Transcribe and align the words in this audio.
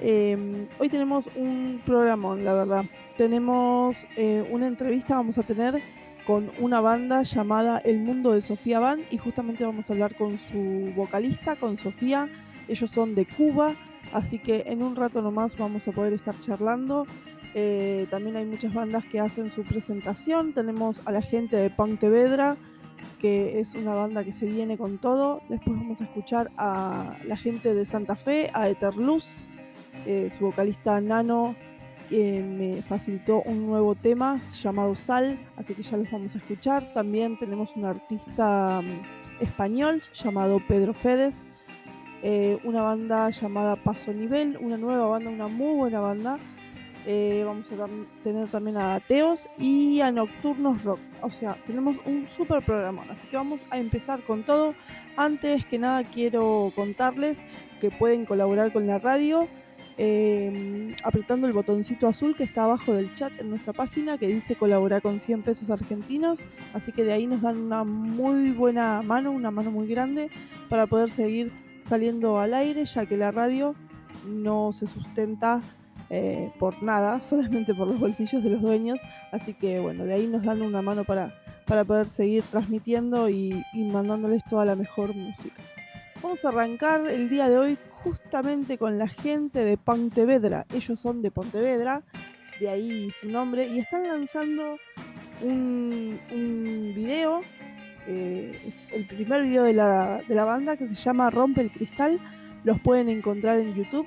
Eh, 0.00 0.66
hoy 0.78 0.88
tenemos 0.88 1.28
un 1.36 1.82
programón, 1.84 2.44
la 2.44 2.54
verdad. 2.54 2.84
Tenemos 3.16 4.06
eh, 4.16 4.46
una 4.50 4.66
entrevista, 4.66 5.16
vamos 5.16 5.36
a 5.36 5.42
tener 5.42 5.82
con 6.26 6.50
una 6.58 6.80
banda 6.80 7.22
llamada 7.22 7.78
El 7.78 7.98
Mundo 7.98 8.32
de 8.32 8.40
Sofía 8.40 8.80
Van 8.80 9.00
y 9.10 9.18
justamente 9.18 9.64
vamos 9.64 9.90
a 9.90 9.92
hablar 9.92 10.14
con 10.16 10.38
su 10.38 10.92
vocalista, 10.96 11.56
con 11.56 11.76
Sofía. 11.76 12.28
Ellos 12.68 12.90
son 12.90 13.14
de 13.14 13.26
Cuba, 13.26 13.76
así 14.12 14.38
que 14.38 14.64
en 14.66 14.82
un 14.82 14.96
rato 14.96 15.22
nomás 15.22 15.56
vamos 15.58 15.86
a 15.88 15.92
poder 15.92 16.12
estar 16.12 16.38
charlando. 16.40 17.06
Eh, 17.54 18.06
también 18.10 18.36
hay 18.36 18.46
muchas 18.46 18.72
bandas 18.72 19.04
que 19.04 19.20
hacen 19.20 19.50
su 19.50 19.64
presentación. 19.64 20.52
Tenemos 20.52 21.02
a 21.04 21.12
la 21.12 21.20
gente 21.20 21.56
de 21.56 21.68
Pontevedra, 21.68 22.56
que 23.18 23.60
es 23.60 23.74
una 23.74 23.94
banda 23.94 24.24
que 24.24 24.32
se 24.32 24.46
viene 24.46 24.78
con 24.78 24.98
todo. 24.98 25.42
Después 25.48 25.76
vamos 25.76 26.00
a 26.00 26.04
escuchar 26.04 26.50
a 26.56 27.16
la 27.26 27.36
gente 27.36 27.74
de 27.74 27.84
Santa 27.84 28.16
Fe, 28.16 28.50
a 28.54 28.68
Eterluz, 28.68 29.46
eh, 30.06 30.30
su 30.30 30.46
vocalista 30.46 31.00
Nano, 31.00 31.54
que 32.08 32.42
me 32.42 32.82
facilitó 32.82 33.42
un 33.42 33.66
nuevo 33.66 33.94
tema 33.94 34.40
llamado 34.42 34.94
Sal, 34.96 35.38
así 35.56 35.74
que 35.74 35.82
ya 35.82 35.96
los 35.96 36.10
vamos 36.10 36.34
a 36.34 36.38
escuchar. 36.38 36.92
También 36.92 37.38
tenemos 37.38 37.76
un 37.76 37.84
artista 37.84 38.82
mm, 38.82 39.42
español 39.42 40.02
llamado 40.12 40.60
Pedro 40.66 40.92
Fedes, 40.92 41.44
eh, 42.22 42.58
una 42.64 42.82
banda 42.82 43.30
llamada 43.30 43.76
Paso 43.76 44.12
Nivel, 44.12 44.58
una 44.60 44.76
nueva 44.76 45.06
banda, 45.06 45.30
una 45.30 45.48
muy 45.48 45.74
buena 45.74 46.00
banda. 46.00 46.38
Eh, 47.06 47.42
vamos 47.46 47.66
a 47.72 47.86
tener 48.22 48.48
también 48.48 48.76
a 48.76 48.94
Ateos 48.94 49.48
y 49.58 50.00
a 50.00 50.12
Nocturnos 50.12 50.84
Rock. 50.84 51.00
O 51.22 51.30
sea, 51.30 51.56
tenemos 51.66 51.96
un 52.04 52.28
super 52.28 52.64
programa. 52.64 53.04
Así 53.08 53.26
que 53.28 53.36
vamos 53.36 53.60
a 53.70 53.78
empezar 53.78 54.22
con 54.22 54.44
todo. 54.44 54.74
Antes 55.16 55.64
que 55.64 55.78
nada 55.78 56.04
quiero 56.04 56.72
contarles 56.74 57.38
que 57.80 57.90
pueden 57.90 58.26
colaborar 58.26 58.72
con 58.72 58.86
la 58.86 58.98
radio 58.98 59.48
eh, 60.02 60.96
apretando 61.04 61.46
el 61.46 61.52
botoncito 61.52 62.06
azul 62.06 62.34
que 62.34 62.42
está 62.42 62.64
abajo 62.64 62.94
del 62.94 63.12
chat 63.14 63.38
en 63.38 63.50
nuestra 63.50 63.74
página 63.74 64.16
que 64.16 64.28
dice 64.28 64.56
colaborar 64.56 65.02
con 65.02 65.20
100 65.20 65.42
pesos 65.42 65.70
argentinos. 65.70 66.40
Así 66.72 66.90
que 66.90 67.04
de 67.04 67.12
ahí 67.12 67.26
nos 67.26 67.42
dan 67.42 67.58
una 67.58 67.84
muy 67.84 68.50
buena 68.52 69.02
mano, 69.02 69.30
una 69.30 69.50
mano 69.50 69.70
muy 69.70 69.86
grande 69.86 70.30
para 70.70 70.86
poder 70.86 71.10
seguir 71.10 71.52
saliendo 71.86 72.38
al 72.38 72.54
aire, 72.54 72.86
ya 72.86 73.04
que 73.04 73.18
la 73.18 73.30
radio 73.30 73.74
no 74.26 74.72
se 74.72 74.86
sustenta 74.86 75.62
eh, 76.10 76.52
por 76.58 76.82
nada, 76.82 77.22
solamente 77.22 77.74
por 77.74 77.86
los 77.86 77.98
bolsillos 77.98 78.42
de 78.42 78.50
los 78.50 78.60
dueños. 78.60 79.00
Así 79.32 79.54
que 79.54 79.78
bueno, 79.78 80.04
de 80.04 80.14
ahí 80.14 80.26
nos 80.26 80.42
dan 80.42 80.60
una 80.60 80.82
mano 80.82 81.04
para, 81.04 81.34
para 81.66 81.84
poder 81.84 82.08
seguir 82.08 82.42
transmitiendo 82.44 83.30
y, 83.30 83.64
y 83.72 83.84
mandándoles 83.84 84.44
toda 84.44 84.64
la 84.64 84.76
mejor 84.76 85.14
música. 85.14 85.62
Vamos 86.22 86.44
a 86.44 86.48
arrancar 86.48 87.08
el 87.08 87.30
día 87.30 87.48
de 87.48 87.56
hoy 87.56 87.78
justamente 88.02 88.76
con 88.76 88.98
la 88.98 89.08
gente 89.08 89.64
de 89.64 89.78
Pontevedra. 89.78 90.66
Ellos 90.74 90.98
son 90.98 91.22
de 91.22 91.30
Pontevedra, 91.30 92.02
de 92.60 92.68
ahí 92.68 93.10
su 93.10 93.28
nombre, 93.28 93.68
y 93.68 93.78
están 93.78 94.06
lanzando 94.06 94.76
un, 95.40 96.18
un 96.30 96.92
video. 96.94 97.42
Eh, 98.06 98.60
es 98.66 98.86
el 98.92 99.06
primer 99.06 99.44
video 99.44 99.62
de 99.62 99.72
la, 99.72 100.20
de 100.26 100.34
la 100.34 100.44
banda 100.44 100.76
que 100.76 100.88
se 100.88 100.94
llama 100.94 101.30
Rompe 101.30 101.62
el 101.62 101.70
Cristal. 101.70 102.20
Los 102.64 102.80
pueden 102.80 103.08
encontrar 103.08 103.58
en 103.58 103.74
YouTube 103.74 104.06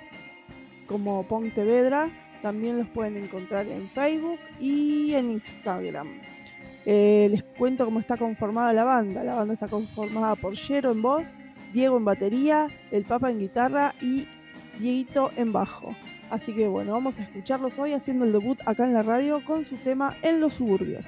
como 0.87 1.23
Pontevedra. 1.23 2.09
También 2.41 2.77
los 2.77 2.87
pueden 2.89 3.17
encontrar 3.17 3.67
en 3.67 3.89
Facebook 3.89 4.39
y 4.59 5.13
en 5.13 5.31
Instagram. 5.31 6.07
Eh, 6.85 7.29
les 7.31 7.43
cuento 7.57 7.85
cómo 7.85 7.99
está 7.99 8.17
conformada 8.17 8.73
la 8.73 8.83
banda. 8.83 9.23
La 9.23 9.35
banda 9.35 9.53
está 9.53 9.67
conformada 9.67 10.35
por 10.35 10.55
Jero 10.55 10.91
en 10.91 11.01
voz, 11.01 11.37
Diego 11.71 11.97
en 11.97 12.05
batería, 12.05 12.67
el 12.91 13.05
Papa 13.05 13.31
en 13.31 13.39
guitarra 13.39 13.95
y 14.01 14.27
Dieguito 14.79 15.31
en 15.37 15.53
bajo. 15.53 15.95
Así 16.29 16.53
que 16.53 16.67
bueno, 16.67 16.93
vamos 16.93 17.19
a 17.19 17.23
escucharlos 17.23 17.77
hoy 17.77 17.93
haciendo 17.93 18.25
el 18.25 18.31
debut 18.31 18.59
acá 18.65 18.85
en 18.85 18.93
la 18.93 19.03
radio 19.03 19.43
con 19.45 19.65
su 19.65 19.77
tema 19.77 20.17
En 20.23 20.41
los 20.41 20.55
suburbios. 20.55 21.07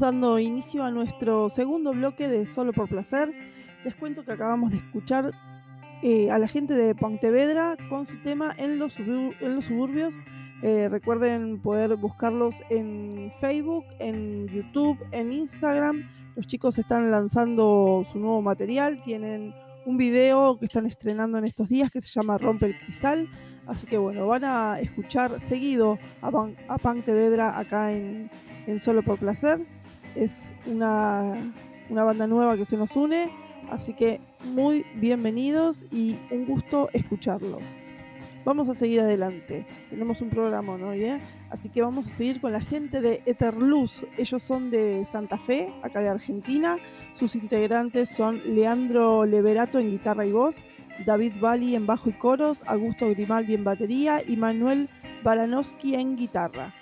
Dando 0.00 0.38
inicio 0.38 0.84
a 0.84 0.90
nuestro 0.90 1.50
segundo 1.50 1.92
bloque 1.92 2.28
de 2.28 2.46
Solo 2.46 2.72
por 2.72 2.88
Placer. 2.88 3.32
Les 3.84 3.94
cuento 3.94 4.24
que 4.24 4.32
acabamos 4.32 4.70
de 4.70 4.78
escuchar 4.78 5.32
eh, 6.02 6.30
a 6.30 6.38
la 6.38 6.48
gente 6.48 6.74
de 6.74 6.94
Pontevedra 6.94 7.76
con 7.88 8.06
su 8.06 8.20
tema 8.22 8.54
En 8.56 8.78
los, 8.78 8.98
en 8.98 9.54
los 9.54 9.64
suburbios. 9.64 10.14
Eh, 10.62 10.88
recuerden 10.88 11.60
poder 11.60 11.96
buscarlos 11.96 12.56
en 12.70 13.30
Facebook, 13.40 13.84
en 13.98 14.46
YouTube, 14.48 14.98
en 15.12 15.32
Instagram. 15.32 16.08
Los 16.36 16.46
chicos 16.46 16.78
están 16.78 17.10
lanzando 17.10 18.04
su 18.10 18.18
nuevo 18.18 18.42
material. 18.42 19.02
Tienen 19.02 19.54
un 19.86 19.96
video 19.96 20.58
que 20.58 20.66
están 20.66 20.86
estrenando 20.86 21.38
en 21.38 21.44
estos 21.44 21.68
días 21.68 21.90
que 21.90 22.00
se 22.00 22.08
llama 22.08 22.38
Rompe 22.38 22.66
el 22.66 22.78
Cristal. 22.78 23.28
Así 23.66 23.86
que 23.86 23.98
bueno, 23.98 24.26
van 24.26 24.44
a 24.44 24.78
escuchar 24.80 25.40
seguido 25.40 25.98
a, 26.20 26.30
Pan, 26.30 26.56
acá 27.40 27.92
en, 27.92 28.30
en 28.66 28.80
Solo 28.80 29.02
por 29.02 29.18
Placer. 29.18 29.73
Es 30.14 30.52
una, 30.66 31.52
banda 31.90 32.26
nueva 32.26 32.56
que 32.56 32.64
se 32.64 32.76
nos 32.76 32.94
une, 32.94 33.30
así 33.70 33.94
que 33.94 34.20
muy 34.44 34.86
bienvenidos 34.94 35.86
y 35.90 36.16
un 36.30 36.46
gusto 36.46 36.88
escucharlos. 36.92 37.62
Vamos 38.44 38.68
a 38.68 38.74
seguir 38.74 39.00
adelante. 39.00 39.66
Tenemos 39.90 40.20
un 40.20 40.28
programa 40.28 40.76
¿no? 40.76 40.90
Así 41.50 41.68
que 41.70 41.82
vamos 41.82 42.06
a 42.06 42.10
seguir 42.10 42.40
con 42.40 42.52
la 42.52 42.60
gente 42.60 43.00
de 43.00 43.22
Eterluz. 43.26 44.04
Ellos 44.18 44.42
son 44.42 44.70
de 44.70 45.04
Santa 45.06 45.38
Fe, 45.38 45.72
acá 45.82 46.00
de 46.00 46.10
Argentina. 46.10 46.76
Sus 47.14 47.34
integrantes 47.34 48.10
son 48.10 48.40
Leandro 48.44 49.24
Leverato 49.24 49.78
en 49.78 49.90
guitarra 49.90 50.26
y 50.26 50.32
voz, 50.32 50.62
David 51.06 51.32
Bali 51.40 51.74
en 51.74 51.86
bajo 51.86 52.10
y 52.10 52.12
coros, 52.12 52.62
Augusto 52.66 53.08
Grimaldi 53.08 53.54
en 53.54 53.64
batería 53.64 54.22
y 54.24 54.36
Manuel 54.36 54.90
Baranowski 55.24 55.94
en 55.94 56.14
guitarra 56.14 56.72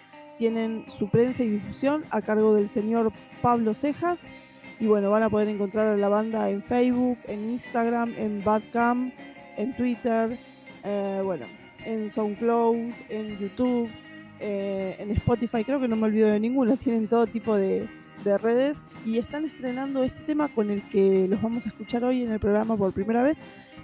tienen 0.42 0.84
su 0.88 1.08
prensa 1.08 1.44
y 1.44 1.50
difusión 1.50 2.02
a 2.10 2.20
cargo 2.20 2.52
del 2.52 2.68
señor 2.68 3.12
Pablo 3.42 3.74
Cejas. 3.74 4.22
Y 4.80 4.88
bueno, 4.88 5.08
van 5.08 5.22
a 5.22 5.30
poder 5.30 5.46
encontrar 5.46 5.86
a 5.86 5.96
la 5.96 6.08
banda 6.08 6.50
en 6.50 6.64
Facebook, 6.64 7.16
en 7.28 7.48
Instagram, 7.48 8.12
en 8.18 8.42
Badcam, 8.42 9.12
en 9.56 9.76
Twitter, 9.76 10.36
eh, 10.82 11.20
bueno, 11.22 11.46
en 11.84 12.10
SoundCloud, 12.10 12.90
en 13.08 13.38
YouTube, 13.38 13.88
eh, 14.40 14.96
en 14.98 15.12
Spotify, 15.12 15.62
creo 15.62 15.78
que 15.78 15.86
no 15.86 15.94
me 15.94 16.06
olvido 16.06 16.28
de 16.28 16.40
ninguna, 16.40 16.76
tienen 16.84 17.06
todo 17.06 17.28
tipo 17.28 17.56
de, 17.56 17.88
de 18.24 18.36
redes 18.36 18.76
y 19.06 19.18
están 19.18 19.44
estrenando 19.44 20.02
este 20.02 20.22
tema 20.22 20.48
con 20.52 20.70
el 20.70 20.82
que 20.88 21.28
los 21.28 21.40
vamos 21.40 21.66
a 21.66 21.68
escuchar 21.68 22.02
hoy 22.02 22.24
en 22.24 22.32
el 22.32 22.40
programa 22.40 22.76
por 22.76 22.92
primera 22.92 23.22
vez, 23.22 23.36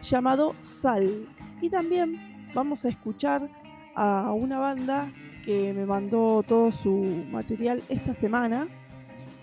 llamado 0.03 0.57
Sal. 0.63 1.25
Y 1.61 1.71
también 1.71 2.51
vamos 2.53 2.85
a 2.85 2.89
escuchar 2.89 3.49
a 3.95 4.33
una 4.33 4.59
banda 4.59 5.13
que 5.49 5.73
me 5.73 5.87
mandó 5.87 6.45
todo 6.47 6.71
su 6.71 7.25
material 7.31 7.83
esta 7.89 8.13
semana. 8.13 8.69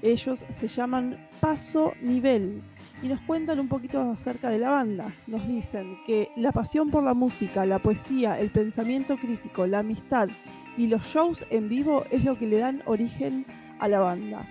Ellos 0.03 0.45
se 0.49 0.67
llaman 0.67 1.17
Paso 1.39 1.93
Nivel 1.99 2.61
y 3.01 3.07
nos 3.07 3.19
cuentan 3.21 3.59
un 3.59 3.67
poquito 3.67 3.99
acerca 4.01 4.49
de 4.49 4.59
la 4.59 4.69
banda. 4.69 5.11
Nos 5.25 5.47
dicen 5.47 5.97
que 6.05 6.29
la 6.35 6.51
pasión 6.51 6.91
por 6.91 7.03
la 7.03 7.15
música, 7.15 7.65
la 7.65 7.79
poesía, 7.79 8.39
el 8.39 8.51
pensamiento 8.51 9.17
crítico, 9.17 9.65
la 9.65 9.79
amistad 9.79 10.29
y 10.77 10.85
los 10.85 11.03
shows 11.07 11.43
en 11.49 11.69
vivo 11.69 12.03
es 12.11 12.23
lo 12.23 12.37
que 12.37 12.45
le 12.45 12.59
dan 12.59 12.83
origen 12.85 13.43
a 13.79 13.87
la 13.87 13.97
banda. 13.97 14.47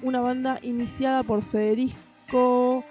Una 0.00 0.20
banda 0.20 0.60
iniciada 0.62 1.24
por 1.24 1.42
Federico 1.42 2.84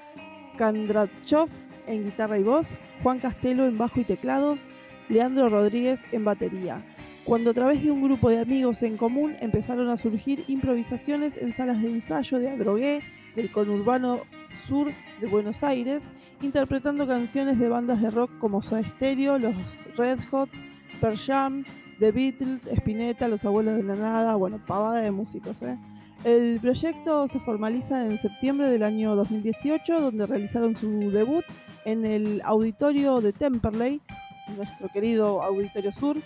Kandrachov 0.57 1.47
en 1.87 2.03
guitarra 2.03 2.37
y 2.37 2.43
voz, 2.43 2.75
Juan 3.01 3.19
Castelo 3.19 3.65
en 3.65 3.77
bajo 3.77 4.01
y 4.01 4.03
teclados, 4.03 4.65
Leandro 5.07 5.47
Rodríguez 5.47 6.01
en 6.11 6.25
batería 6.25 6.83
cuando 7.25 7.51
a 7.51 7.53
través 7.53 7.81
de 7.81 7.91
un 7.91 8.03
grupo 8.03 8.29
de 8.29 8.39
amigos 8.39 8.83
en 8.83 8.97
común 8.97 9.35
empezaron 9.39 9.89
a 9.89 9.97
surgir 9.97 10.43
improvisaciones 10.47 11.37
en 11.37 11.53
salas 11.53 11.81
de 11.81 11.89
ensayo 11.89 12.39
de 12.39 12.49
Adrogué, 12.49 13.01
del 13.35 13.51
conurbano 13.51 14.21
sur 14.67 14.91
de 15.21 15.27
Buenos 15.27 15.63
Aires, 15.63 16.03
interpretando 16.41 17.07
canciones 17.07 17.57
de 17.59 17.69
bandas 17.69 18.01
de 18.01 18.11
rock 18.11 18.31
como 18.39 18.61
Soda 18.61 18.83
Stereo, 18.83 19.39
los 19.39 19.55
Red 19.95 20.19
Hot, 20.31 20.49
Pearl 20.99 21.17
Jam, 21.17 21.63
The 21.99 22.11
Beatles, 22.11 22.67
Spinetta, 22.67 23.29
Los 23.29 23.45
Abuelos 23.45 23.77
de 23.77 23.83
la 23.83 23.95
Nada, 23.95 24.35
bueno, 24.35 24.59
pavada 24.65 24.99
de 24.99 25.11
músicos. 25.11 25.61
¿eh? 25.61 25.77
El 26.25 26.59
proyecto 26.59 27.27
se 27.29 27.39
formaliza 27.39 28.05
en 28.05 28.17
septiembre 28.17 28.69
del 28.69 28.83
año 28.83 29.15
2018, 29.15 30.01
donde 30.01 30.27
realizaron 30.27 30.75
su 30.75 31.09
debut 31.11 31.45
en 31.85 32.05
el 32.05 32.41
auditorio 32.43 33.21
de 33.21 33.31
Temperley, 33.31 34.01
nuestro 34.57 34.89
querido 34.89 35.41
Auditorio 35.41 35.91
Sur, 35.93 36.17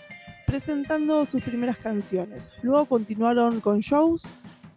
presentando 0.48 1.26
sus 1.26 1.42
primeras 1.42 1.78
canciones. 1.78 2.48
Luego 2.62 2.86
continuaron 2.86 3.60
con 3.60 3.80
shows 3.80 4.22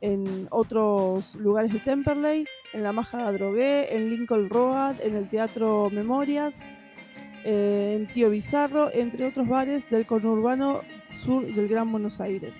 en 0.01 0.47
otros 0.51 1.35
lugares 1.35 1.71
de 1.71 1.79
Temperley, 1.79 2.45
en 2.73 2.83
la 2.83 2.91
Maja 2.91 3.31
Drogué, 3.31 3.95
en 3.95 4.09
Lincoln 4.09 4.49
Road, 4.49 4.95
en 5.01 5.15
el 5.15 5.29
Teatro 5.29 5.89
Memorias, 5.89 6.55
eh, 7.45 7.97
en 7.97 8.07
Tío 8.13 8.29
Bizarro, 8.29 8.91
entre 8.93 9.25
otros 9.25 9.47
bares 9.47 9.89
del 9.89 10.05
conurbano 10.05 10.81
sur 11.15 11.45
del 11.45 11.69
Gran 11.69 11.89
Buenos 11.89 12.19
Aires. 12.19 12.53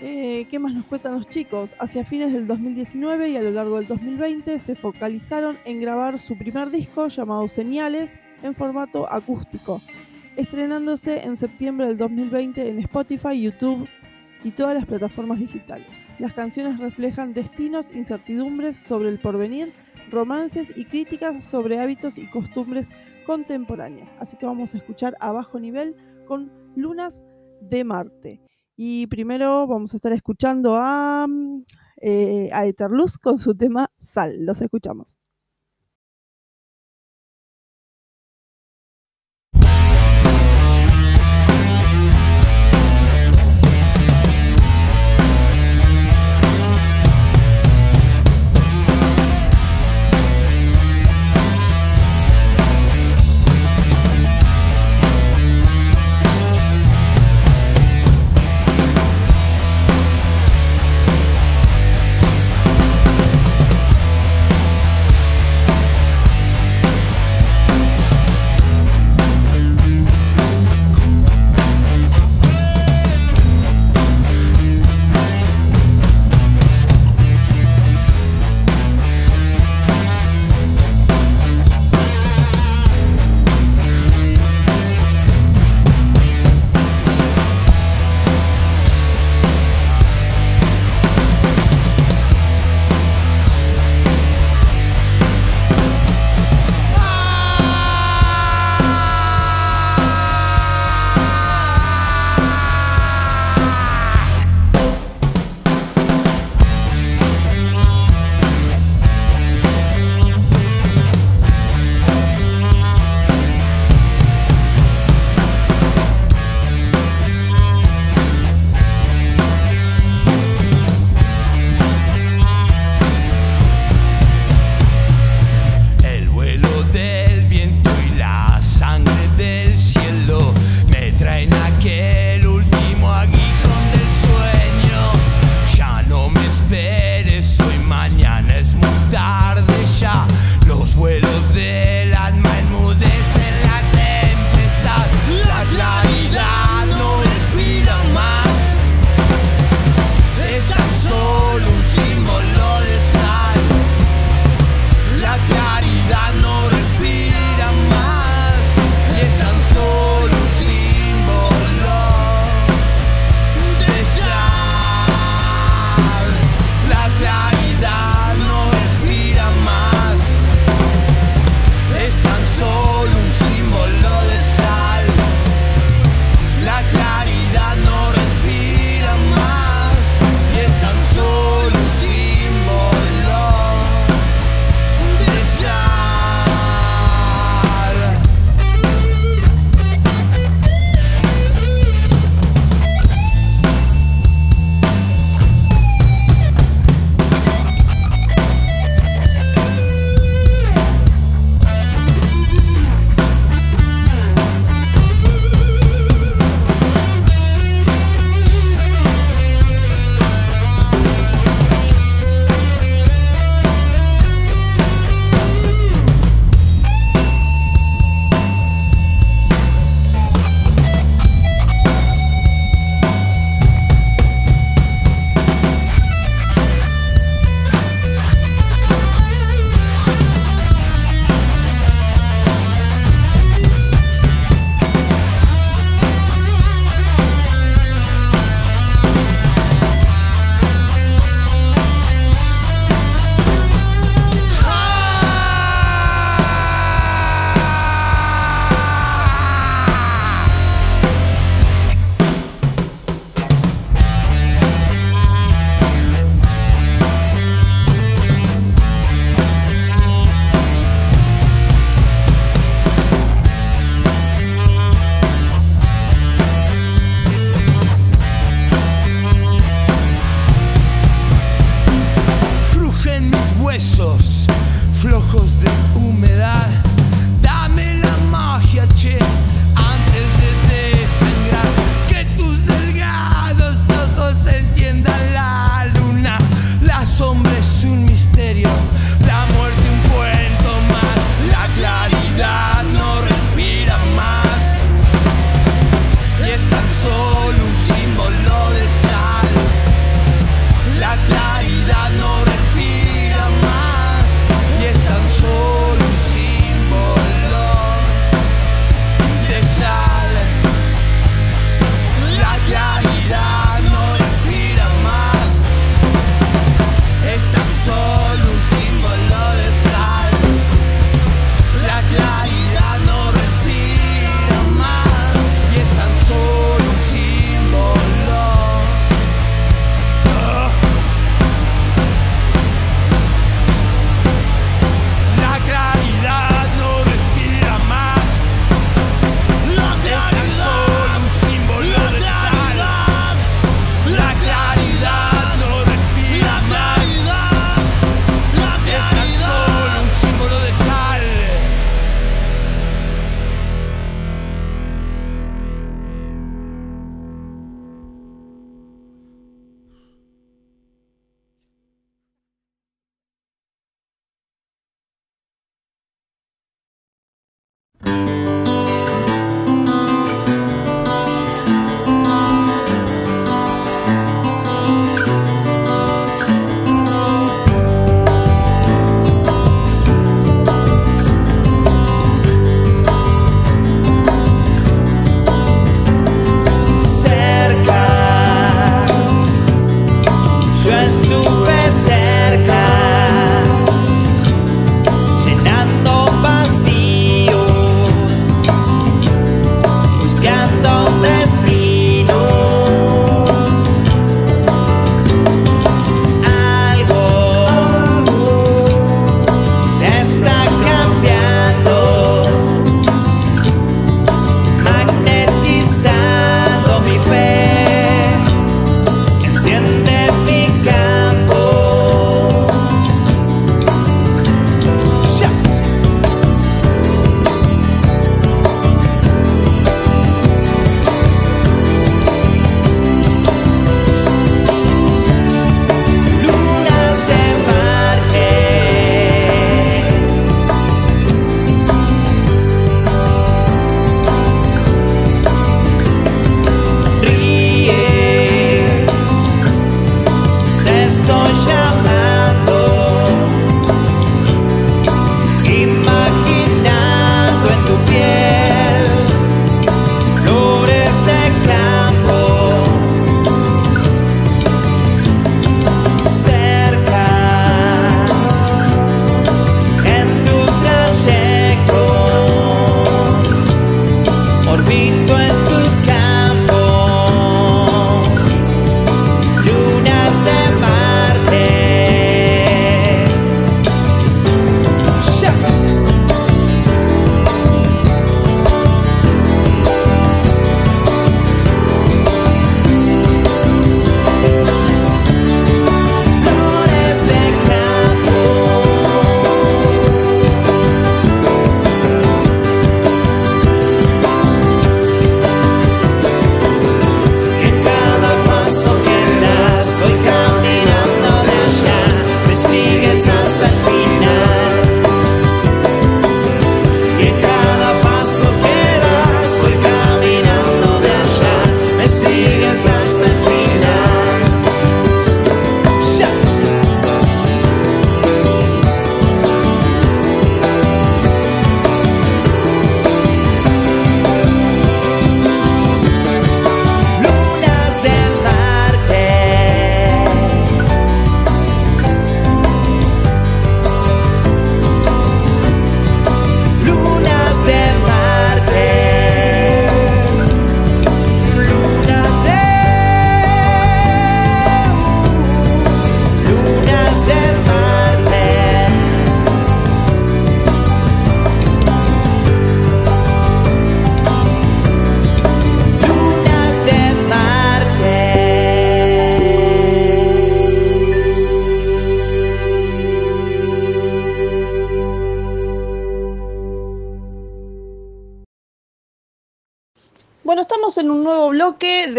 Eh, 0.00 0.48
¿Qué 0.50 0.58
más 0.58 0.74
nos 0.74 0.86
cuentan 0.86 1.14
los 1.14 1.28
chicos? 1.28 1.76
Hacia 1.78 2.04
fines 2.04 2.32
del 2.32 2.48
2019 2.48 3.30
y 3.30 3.36
a 3.36 3.42
lo 3.42 3.52
largo 3.52 3.76
del 3.76 3.86
2020 3.86 4.58
se 4.58 4.74
focalizaron 4.74 5.58
en 5.64 5.80
grabar 5.80 6.18
su 6.18 6.36
primer 6.36 6.70
disco 6.70 7.06
llamado 7.06 7.46
Señales 7.46 8.10
en 8.42 8.54
formato 8.54 9.10
acústico, 9.10 9.80
estrenándose 10.36 11.24
en 11.24 11.36
septiembre 11.36 11.86
del 11.88 11.98
2020 11.98 12.68
en 12.68 12.78
Spotify, 12.80 13.40
YouTube 13.40 13.88
y 14.42 14.50
todas 14.50 14.74
las 14.74 14.86
plataformas 14.86 15.38
digitales. 15.38 15.88
Las 16.18 16.32
canciones 16.32 16.78
reflejan 16.78 17.32
destinos, 17.32 17.94
incertidumbres 17.94 18.76
sobre 18.76 19.08
el 19.08 19.18
porvenir, 19.18 19.72
romances 20.10 20.72
y 20.76 20.84
críticas 20.84 21.42
sobre 21.42 21.80
hábitos 21.80 22.18
y 22.18 22.28
costumbres 22.28 22.90
contemporáneas. 23.26 24.10
Así 24.18 24.36
que 24.36 24.46
vamos 24.46 24.74
a 24.74 24.78
escuchar 24.78 25.16
a 25.20 25.32
bajo 25.32 25.58
nivel 25.58 25.96
con 26.26 26.52
Lunas 26.76 27.24
de 27.60 27.84
Marte. 27.84 28.40
Y 28.76 29.06
primero 29.06 29.66
vamos 29.66 29.94
a 29.94 29.96
estar 29.96 30.12
escuchando 30.12 30.76
a, 30.76 31.26
eh, 32.00 32.48
a 32.52 32.66
Eterluz 32.66 33.18
con 33.18 33.38
su 33.38 33.54
tema 33.54 33.90
Sal. 33.98 34.44
Los 34.44 34.60
escuchamos. 34.60 35.23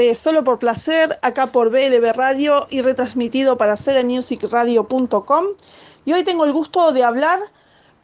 De 0.07 0.15
Solo 0.15 0.43
por 0.43 0.59
Placer, 0.59 1.17
acá 1.21 1.47
por 1.47 1.71
BLB 1.71 2.13
Radio 2.13 2.67
y 2.69 2.81
retransmitido 2.81 3.57
para 3.57 3.75
cdmusicradio.com. 3.75 5.45
Y 6.05 6.13
hoy 6.13 6.23
tengo 6.23 6.45
el 6.45 6.53
gusto 6.53 6.91
de 6.91 7.03
hablar 7.03 7.39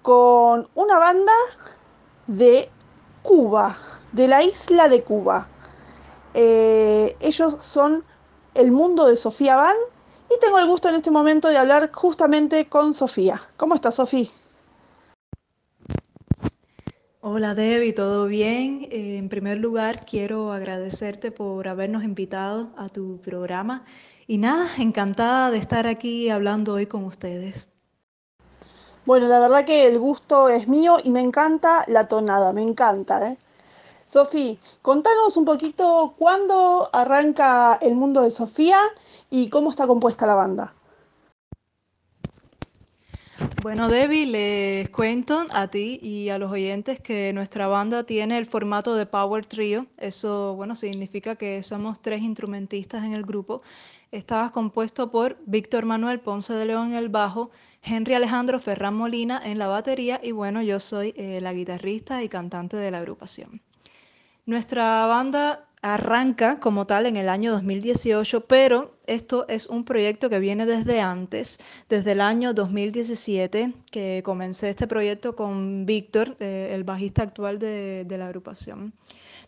con 0.02 0.68
una 0.74 0.98
banda 0.98 1.34
de 2.28 2.70
Cuba, 3.22 3.78
de 4.14 4.28
la 4.28 4.42
isla 4.42 4.90
de 4.90 5.04
Cuba. 5.04 5.48
Eh, 6.34 7.16
ellos 7.20 7.58
son 7.60 8.04
El 8.56 8.72
Mundo 8.72 9.06
de 9.06 9.16
Sofía 9.16 9.56
Van 9.56 9.76
y 10.30 10.40
tengo 10.40 10.58
el 10.58 10.66
gusto 10.66 10.90
en 10.90 10.96
este 10.96 11.12
momento 11.12 11.50
de 11.50 11.58
hablar 11.58 11.92
justamente 11.94 12.68
con 12.68 12.94
Sofía. 12.94 13.42
¿Cómo 13.58 13.76
estás, 13.76 13.96
Sofía? 13.96 14.28
Hola 17.24 17.54
Debbie, 17.54 17.94
¿todo 17.94 18.26
bien? 18.26 18.88
Eh, 18.90 19.18
en 19.18 19.30
primer 19.30 19.60
lugar, 19.60 20.08
quiero 20.08 20.52
agradecerte 20.52 21.30
por 21.30 21.68
habernos 21.68 22.04
invitado 22.04 22.72
a 22.78 22.90
tu 22.90 23.22
programa 23.22 23.86
y 24.26 24.40
nada, 24.40 24.68
encantada 24.80 25.52
de 25.52 25.60
estar 25.60 25.86
aquí 25.86 26.32
hablando 26.32 26.74
hoy 26.74 26.88
con 26.88 27.04
ustedes. 27.04 27.70
Bueno, 29.06 29.28
la 29.28 29.38
verdad 29.38 29.66
que 29.66 29.86
el 29.86 30.00
gusto 30.00 30.50
es 30.50 30.68
mío 30.68 30.98
y 31.04 31.12
me 31.12 31.20
encanta 31.20 31.86
la 31.88 32.08
tonada, 32.08 32.54
me 32.54 32.64
encanta. 32.64 33.30
¿eh? 33.30 33.38
Sofía, 34.04 34.58
contanos 34.82 35.38
un 35.38 35.46
poquito 35.46 36.16
cuándo 36.18 36.90
arranca 36.92 37.78
el 37.84 37.94
mundo 37.94 38.24
de 38.24 38.32
Sofía 38.32 38.80
y 39.30 39.50
cómo 39.50 39.70
está 39.70 39.86
compuesta 39.86 40.26
la 40.26 40.34
banda. 40.34 40.74
Bueno, 43.62 43.90
Debbie, 43.90 44.26
les 44.26 44.90
cuento 44.90 45.46
a 45.52 45.68
ti 45.68 46.00
y 46.02 46.30
a 46.30 46.40
los 46.40 46.50
oyentes 46.52 47.00
que 47.00 47.32
nuestra 47.32 47.68
banda 47.68 48.04
tiene 48.04 48.40
el 48.40 48.48
formato 48.48 48.96
de 48.96 49.06
Power 49.06 49.46
Trio. 49.46 49.86
Eso, 49.98 50.56
bueno, 50.56 50.76
significa 50.76 51.36
que 51.36 51.62
somos 51.62 52.02
tres 52.02 52.24
instrumentistas 52.24 53.06
en 53.06 53.14
el 53.14 53.22
grupo. 53.22 53.62
Estaba 54.12 54.52
compuesto 54.52 55.12
por 55.12 55.38
Víctor 55.46 55.86
Manuel 55.86 56.20
Ponce 56.22 56.54
de 56.54 56.66
León 56.66 56.94
en 56.94 56.96
el 56.96 57.10
bajo, 57.10 57.52
Henry 57.84 58.16
Alejandro 58.16 58.60
Ferran 58.60 58.96
Molina 58.96 59.40
en 59.46 59.60
la 59.60 59.68
batería 59.68 60.20
y 60.24 60.32
bueno, 60.32 60.64
yo 60.64 60.80
soy 60.80 61.14
eh, 61.16 61.40
la 61.40 61.54
guitarrista 61.54 62.24
y 62.24 62.30
cantante 62.30 62.78
de 62.78 62.90
la 62.90 62.98
agrupación. 62.98 63.62
Nuestra 64.48 65.06
banda 65.06 65.68
arranca 65.82 66.60
como 66.60 66.86
tal 66.86 67.06
en 67.06 67.18
el 67.18 67.30
año 67.30 67.52
2018, 67.52 68.46
pero 68.46 68.96
esto 69.08 69.46
es 69.48 69.68
un 69.68 69.84
proyecto 69.84 70.30
que 70.30 70.40
viene 70.40 70.66
desde 70.66 71.02
antes, 71.02 71.60
desde 71.90 72.12
el 72.14 72.22
año 72.22 72.54
2017, 72.54 73.74
que 73.92 74.22
comencé 74.24 74.70
este 74.70 74.88
proyecto 74.88 75.36
con 75.36 75.86
Víctor, 75.86 76.38
eh, 76.40 76.72
el 76.74 76.84
bajista 76.84 77.24
actual 77.24 77.60
de 77.60 78.16
la 78.18 78.28
agrupación. 78.28 78.94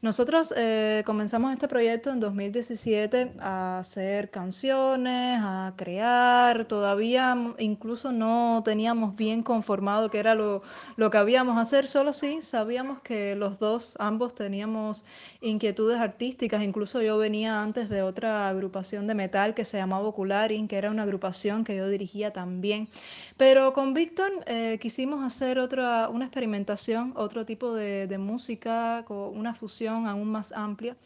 Nosotros 0.03 0.53
eh, 0.57 1.01
comenzamos 1.05 1.53
este 1.53 1.69
proyecto 1.69 2.09
en 2.09 2.19
2017 2.19 3.35
a 3.39 3.79
hacer 3.79 4.31
canciones, 4.31 5.39
a 5.41 5.73
crear, 5.77 6.65
todavía 6.65 7.37
incluso 7.57 8.11
no 8.11 8.61
teníamos 8.65 9.15
bien 9.15 9.43
conformado 9.43 10.09
qué 10.09 10.19
era 10.19 10.35
lo, 10.35 10.61
lo 10.97 11.09
que 11.09 11.17
habíamos 11.17 11.57
hacer, 11.57 11.87
solo 11.87 12.11
sí 12.11 12.41
sabíamos 12.41 12.99
que 12.99 13.33
los 13.35 13.59
dos, 13.59 13.95
ambos 13.97 14.35
teníamos 14.35 15.05
inquietudes 15.39 16.01
artísticas, 16.01 16.63
incluso 16.63 17.01
yo 17.01 17.17
venía 17.17 17.61
antes 17.61 17.87
de 17.87 18.01
otra 18.01 18.49
agrupación 18.49 19.07
de 19.07 19.15
metal 19.15 19.53
que 19.53 19.63
se 19.63 19.77
llamaba 19.77 20.05
Ocularin, 20.05 20.67
que 20.67 20.75
era 20.75 20.91
una 20.91 21.03
agrupación 21.03 21.63
que 21.63 21.77
yo 21.77 21.87
dirigía 21.87 22.33
también, 22.33 22.89
pero 23.37 23.71
con 23.71 23.93
Víctor 23.93 24.31
eh, 24.47 24.79
quisimos 24.81 25.23
hacer 25.23 25.59
otra, 25.59 26.09
una 26.09 26.25
experimentación, 26.25 27.13
otro 27.15 27.45
tipo 27.45 27.73
de, 27.73 28.05
de 28.05 28.17
música, 28.17 29.05
una 29.07 29.53
fusión 29.53 29.92
aún 29.93 30.29
más 30.29 30.51
amplia. 30.51 30.97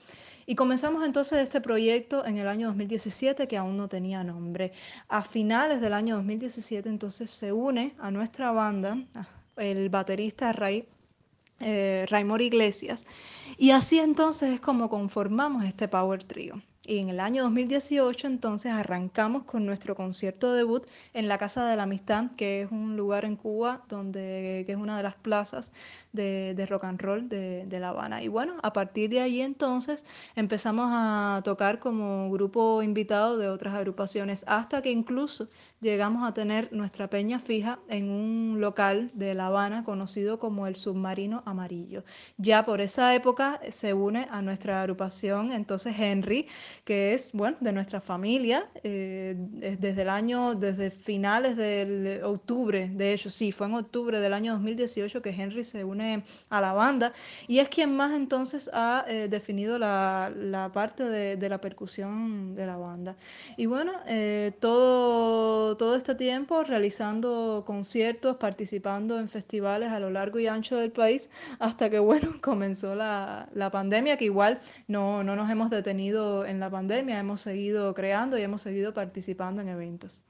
Y 0.46 0.56
comenzamos 0.56 1.06
entonces 1.06 1.40
este 1.40 1.60
proyecto 1.60 2.26
en 2.26 2.38
el 2.38 2.48
año 2.48 2.68
2017 2.68 3.48
que 3.48 3.58
aún 3.58 3.76
no 3.76 3.90
tenía 3.90 4.24
nombre. 4.24 4.72
A 5.10 5.24
finales 5.24 5.82
del 5.82 5.94
año 5.94 6.16
2017 6.16 6.88
entonces 6.88 7.30
se 7.30 7.52
une 7.52 7.94
a 8.00 8.12
nuestra 8.12 8.52
banda 8.52 8.98
el 9.58 9.90
baterista 9.90 10.54
Ray, 10.54 10.88
eh, 11.60 12.06
Raymond 12.10 12.42
Iglesias 12.42 13.06
y 13.58 13.72
así 13.72 14.00
entonces 14.00 14.54
es 14.54 14.62
como 14.62 14.90
conformamos 14.90 15.66
este 15.66 15.88
Power 15.88 16.24
Trio. 16.24 16.62
Y 16.88 17.00
en 17.00 17.10
el 17.10 17.20
año 17.20 17.44
2018 17.44 18.28
entonces 18.28 18.72
arrancamos 18.72 19.44
con 19.44 19.66
nuestro 19.66 19.94
concierto 19.94 20.54
debut 20.54 20.88
en 21.14 21.28
la 21.28 21.38
Casa 21.38 21.70
de 21.70 21.76
la 21.76 21.84
Amistad, 21.84 22.32
que 22.38 22.62
es 22.62 22.72
un 22.72 22.96
lugar 22.96 23.26
en 23.26 23.36
Cuba 23.36 23.84
donde 23.90 24.64
que 24.66 24.72
es 24.72 24.78
una 24.78 24.96
de 24.96 25.04
las 25.04 25.16
plazas 25.16 25.74
de, 26.14 26.66
rock 26.70 26.86
and 26.86 27.02
roll 27.02 27.28
de, 27.28 27.66
de, 27.66 27.80
La 27.82 27.90
Habana. 27.90 28.24
Y 28.24 28.30
bueno, 28.30 28.56
a 28.64 28.72
partir 28.72 29.10
de 29.10 29.20
ahí 29.20 29.42
entonces 29.42 30.06
empezamos 30.36 30.90
a 30.92 31.42
tocar 31.44 31.80
como 31.80 32.32
grupo 32.32 32.82
invitado 32.82 33.38
de 33.38 33.50
otras 33.50 33.76
agrupaciones, 33.76 34.46
hasta 34.48 34.82
que 34.82 34.90
incluso 34.90 35.48
llegamos 35.82 36.28
a 36.28 36.34
tener 36.34 36.72
nuestra 36.74 37.10
peña 37.10 37.38
fija 37.38 37.80
en 37.90 38.10
un 38.10 38.60
local 38.60 39.12
de 39.14 39.36
La 39.36 39.48
Habana 39.48 39.84
conocido 39.84 40.40
como 40.40 40.68
el 40.68 40.76
Submarino 40.76 41.44
Amarillo. 41.46 42.04
Ya 42.38 42.66
por 42.66 42.82
esa 42.82 43.14
época 43.14 43.60
se 43.70 43.94
une 43.94 44.28
a 44.32 44.42
nuestra 44.42 44.82
agrupación 44.82 45.52
entonces 45.52 45.96
Henry, 46.00 46.48
que 46.84 47.14
es, 47.14 47.34
bueno, 47.34 47.58
de 47.60 47.72
nuestra 47.72 48.02
familia, 48.02 48.70
eh, 48.84 49.36
desde 49.38 50.02
el 50.02 50.10
año, 50.10 50.56
desde 50.56 50.92
finales 50.92 51.58
de 51.58 52.22
octubre, 52.24 52.90
de 52.94 53.14
hecho, 53.14 53.30
sí, 53.30 53.52
fue 53.52 53.68
en 53.68 53.76
octubre 53.76 54.20
del 54.20 54.34
año 54.34 54.54
2018 54.54 55.22
que 55.22 55.30
Henry 55.30 55.64
se 55.64 55.84
une 55.84 56.24
a 56.50 56.62
la 56.62 56.74
banda 56.74 57.14
y 57.48 57.60
es 57.60 57.70
quien 57.70 57.96
más 57.96 58.14
entonces 58.14 58.70
ha 58.74 59.06
eh, 59.08 59.28
definido 59.30 59.80
la, 59.80 60.32
la 60.36 60.72
parte 60.72 61.04
de, 61.04 61.38
de, 61.38 61.50
la 61.50 61.60
percusión 61.62 62.56
de 62.56 62.66
la 62.66 62.78
banda. 62.78 63.16
Y 63.56 63.66
bueno, 63.66 63.94
eh, 64.08 64.52
todo, 64.60 65.78
todo 65.78 65.96
este 65.96 66.16
tiempo 66.16 66.64
realizando 66.64 67.64
conciertos, 67.66 68.38
participando 68.38 69.20
en 69.20 69.28
festivales 69.28 69.90
a 69.92 70.00
lo 70.00 70.10
largo 70.10 70.40
y 70.40 70.48
ancho 70.48 70.78
del 70.78 70.92
país, 70.92 71.30
hasta 71.60 71.90
que, 71.90 72.00
bueno, 72.08 72.36
comenzó 72.42 72.96
la, 72.96 73.50
la 73.54 73.72
pandemia, 73.72 74.18
que 74.18 74.26
igual 74.26 74.60
no, 74.88 75.24
no 75.24 75.36
nos 75.36 75.50
hemos 75.50 75.70
detenido 75.70 76.46
en 76.46 76.60
la 76.60 76.67
pandemia 76.70 77.18
pandemia 77.18 77.20
hemos 77.20 77.42
seguido 77.42 77.94
creando 77.94 78.38
y 78.38 78.42
hemos 78.42 78.62
seguido 78.62 78.94
participando 78.94 79.62
en 79.62 79.70
eventos. 79.70 80.24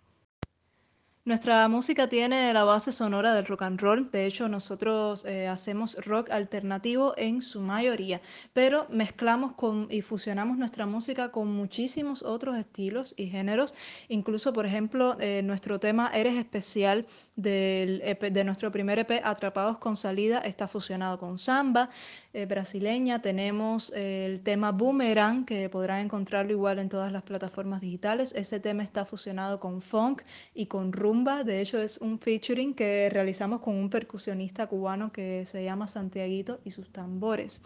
Nuestra 1.28 1.68
música 1.68 2.08
tiene 2.08 2.54
la 2.54 2.64
base 2.64 2.94
sonora 2.94 3.34
del 3.34 3.46
rock 3.46 3.64
and 3.64 3.82
roll. 3.82 4.10
De 4.12 4.26
hecho, 4.26 4.48
nosotros 4.48 5.26
eh, 5.26 5.46
hacemos 5.50 5.98
rock 6.06 6.32
alternativo 6.32 7.16
en 7.18 7.42
su 7.42 7.60
mayoría, 7.60 8.22
pero 8.54 8.88
mezclamos 8.90 9.52
con, 9.52 9.90
y 9.92 10.02
fusionamos 10.02 10.58
nuestra 10.58 10.86
música 10.86 11.30
con 11.30 11.52
muchísimos 11.52 12.24
otros 12.24 12.58
estilos 12.58 13.14
y 13.18 13.28
géneros. 13.28 13.74
Incluso, 14.08 14.54
por 14.54 14.66
ejemplo, 14.66 15.18
eh, 15.20 15.42
nuestro 15.44 15.82
tema 15.82 16.10
Eres 16.14 16.38
Especial 16.38 17.06
del 17.36 18.02
EP, 18.06 18.32
de 18.32 18.46
nuestro 18.46 18.72
primer 18.72 18.98
EP, 18.98 19.20
Atrapados 19.22 19.80
con 19.80 19.98
Salida, 19.98 20.40
está 20.40 20.70
fusionado 20.70 21.20
con 21.20 21.38
samba 21.38 21.90
eh, 22.32 22.46
brasileña. 22.46 23.22
Tenemos 23.22 23.92
el 23.94 24.44
tema 24.44 24.72
Boomerang, 24.72 25.46
que 25.46 25.68
podrán 25.68 26.06
encontrarlo 26.06 26.54
igual 26.54 26.80
en 26.80 26.88
todas 26.88 27.12
las 27.12 27.24
plataformas 27.24 27.82
digitales. 27.82 28.34
Ese 28.34 28.62
tema 28.62 28.82
está 28.82 29.04
fusionado 29.04 29.60
con 29.60 29.82
funk 29.82 30.22
y 30.56 30.68
con 30.68 30.94
rumba 30.94 31.17
de 31.24 31.62
hecho 31.62 31.82
es 31.82 31.98
un 32.00 32.20
featuring 32.20 32.74
que 32.74 33.10
realizamos 33.10 33.62
con 33.62 33.76
un 33.76 33.90
percusionista 33.90 34.68
cubano 34.68 35.12
que 35.12 35.46
se 35.46 35.64
llama 35.64 35.88
Santiaguito 35.88 36.60
y 36.64 36.72
sus 36.72 36.92
tambores. 36.92 37.62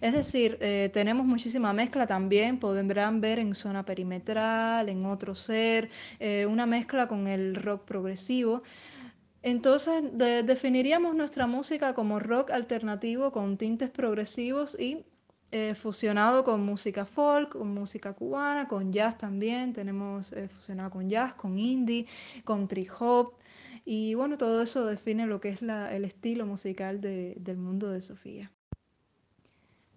Es 0.00 0.12
decir, 0.12 0.58
eh, 0.60 0.90
tenemos 0.92 1.26
muchísima 1.26 1.72
mezcla 1.72 2.06
también, 2.06 2.58
podrán 2.58 3.20
ver 3.20 3.38
en 3.38 3.54
zona 3.54 3.84
perimetral, 3.84 4.88
en 4.88 5.04
otro 5.06 5.34
ser, 5.34 5.88
eh, 6.18 6.46
una 6.46 6.66
mezcla 6.66 7.06
con 7.06 7.26
el 7.26 7.54
rock 7.54 7.84
progresivo. 7.84 8.62
Entonces, 9.42 10.02
de, 10.12 10.42
definiríamos 10.42 11.14
nuestra 11.14 11.46
música 11.46 11.94
como 11.94 12.18
rock 12.18 12.50
alternativo 12.50 13.30
con 13.30 13.56
tintes 13.56 13.90
progresivos 13.90 14.78
y 14.80 15.04
eh, 15.56 15.76
fusionado 15.76 16.42
con 16.42 16.64
música 16.64 17.04
folk, 17.04 17.50
con 17.50 17.72
música 17.72 18.12
cubana, 18.12 18.66
con 18.66 18.92
jazz 18.92 19.16
también, 19.16 19.72
tenemos 19.72 20.32
eh, 20.32 20.48
fusionado 20.48 20.90
con 20.90 21.08
jazz, 21.08 21.34
con 21.34 21.60
indie, 21.60 22.06
con 22.42 22.66
trip 22.66 22.90
hop, 22.98 23.34
y 23.84 24.14
bueno, 24.14 24.36
todo 24.36 24.62
eso 24.62 24.84
define 24.84 25.26
lo 25.26 25.40
que 25.40 25.50
es 25.50 25.62
la, 25.62 25.94
el 25.94 26.04
estilo 26.04 26.44
musical 26.44 27.00
de, 27.00 27.36
del 27.38 27.58
mundo 27.58 27.88
de 27.88 28.02
Sofía. 28.02 28.50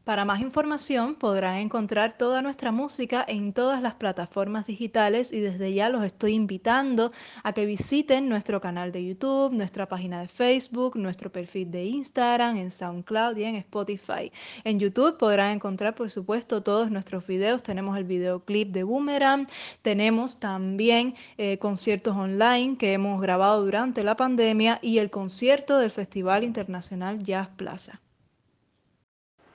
Para 0.08 0.24
más 0.24 0.39
información 0.39 1.15
podrán 1.15 1.58
encontrar 1.58 2.17
toda 2.17 2.41
nuestra 2.41 2.72
música 2.72 3.26
en 3.28 3.52
todas 3.52 3.82
las 3.82 3.96
plataformas 3.96 4.65
digitales 4.65 5.34
y 5.34 5.41
desde 5.41 5.74
ya 5.74 5.89
los 5.89 6.02
estoy 6.02 6.32
invitando 6.32 7.12
a 7.43 7.52
que 7.52 7.65
visiten 7.65 8.30
nuestro 8.30 8.62
canal 8.62 8.93
de 8.93 9.04
YouTube, 9.04 9.52
nuestra 9.52 9.89
página 9.89 10.22
de 10.22 10.30
Facebook, 10.30 10.96
nuestro 10.96 11.30
perfil 11.30 11.72
de 11.72 11.84
Instagram, 11.84 12.56
en 12.56 12.72
SoundCloud 12.72 13.36
y 13.36 13.43
en 13.43 13.56
Spotify. 13.56 14.32
En 14.63 14.80
YouTube 14.80 15.17
podrán 15.17 15.52
encontrar 15.52 15.93
por 15.93 16.10
supuesto 16.10 16.63
todos 16.63 16.89
nuestros 16.89 17.28
videos. 17.28 17.62
Tenemos 17.62 17.98
el 17.98 18.06
videoclip 18.06 18.72
de 18.72 18.84
Boomerang, 18.84 19.46
tenemos 19.82 20.39
también 20.39 21.15
eh, 21.38 21.58
conciertos 21.58 22.15
online 22.15 22.78
que 22.78 22.93
hemos 22.93 23.22
grabado 23.22 23.62
durante 23.62 24.06
la 24.06 24.15
pandemia 24.15 24.80
y 24.82 25.00
el 25.00 25.10
concierto 25.10 25.78
del 25.78 25.91
Festival 25.91 26.46
Internacional 26.46 27.22
Jazz 27.22 27.50
Plaza. 27.58 28.00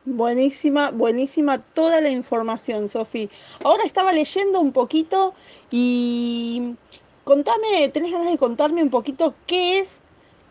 Buenísima, 0.05 0.91
buenísima 0.91 1.59
toda 1.59 2.01
la 2.01 2.11
información, 2.11 2.88
Sofi. 2.88 3.31
Ahora 3.62 3.85
estaba 3.85 4.12
leyendo 4.12 4.61
un 4.61 4.73
poquito 4.73 5.33
y 5.71 6.75
contame, 7.23 7.88
¿tenés 7.93 8.11
ganas 8.11 8.33
de 8.33 8.38
contarme 8.38 8.83
un 8.83 8.91
poquito 8.91 9.35
qué 9.47 9.79
es 9.79 10.01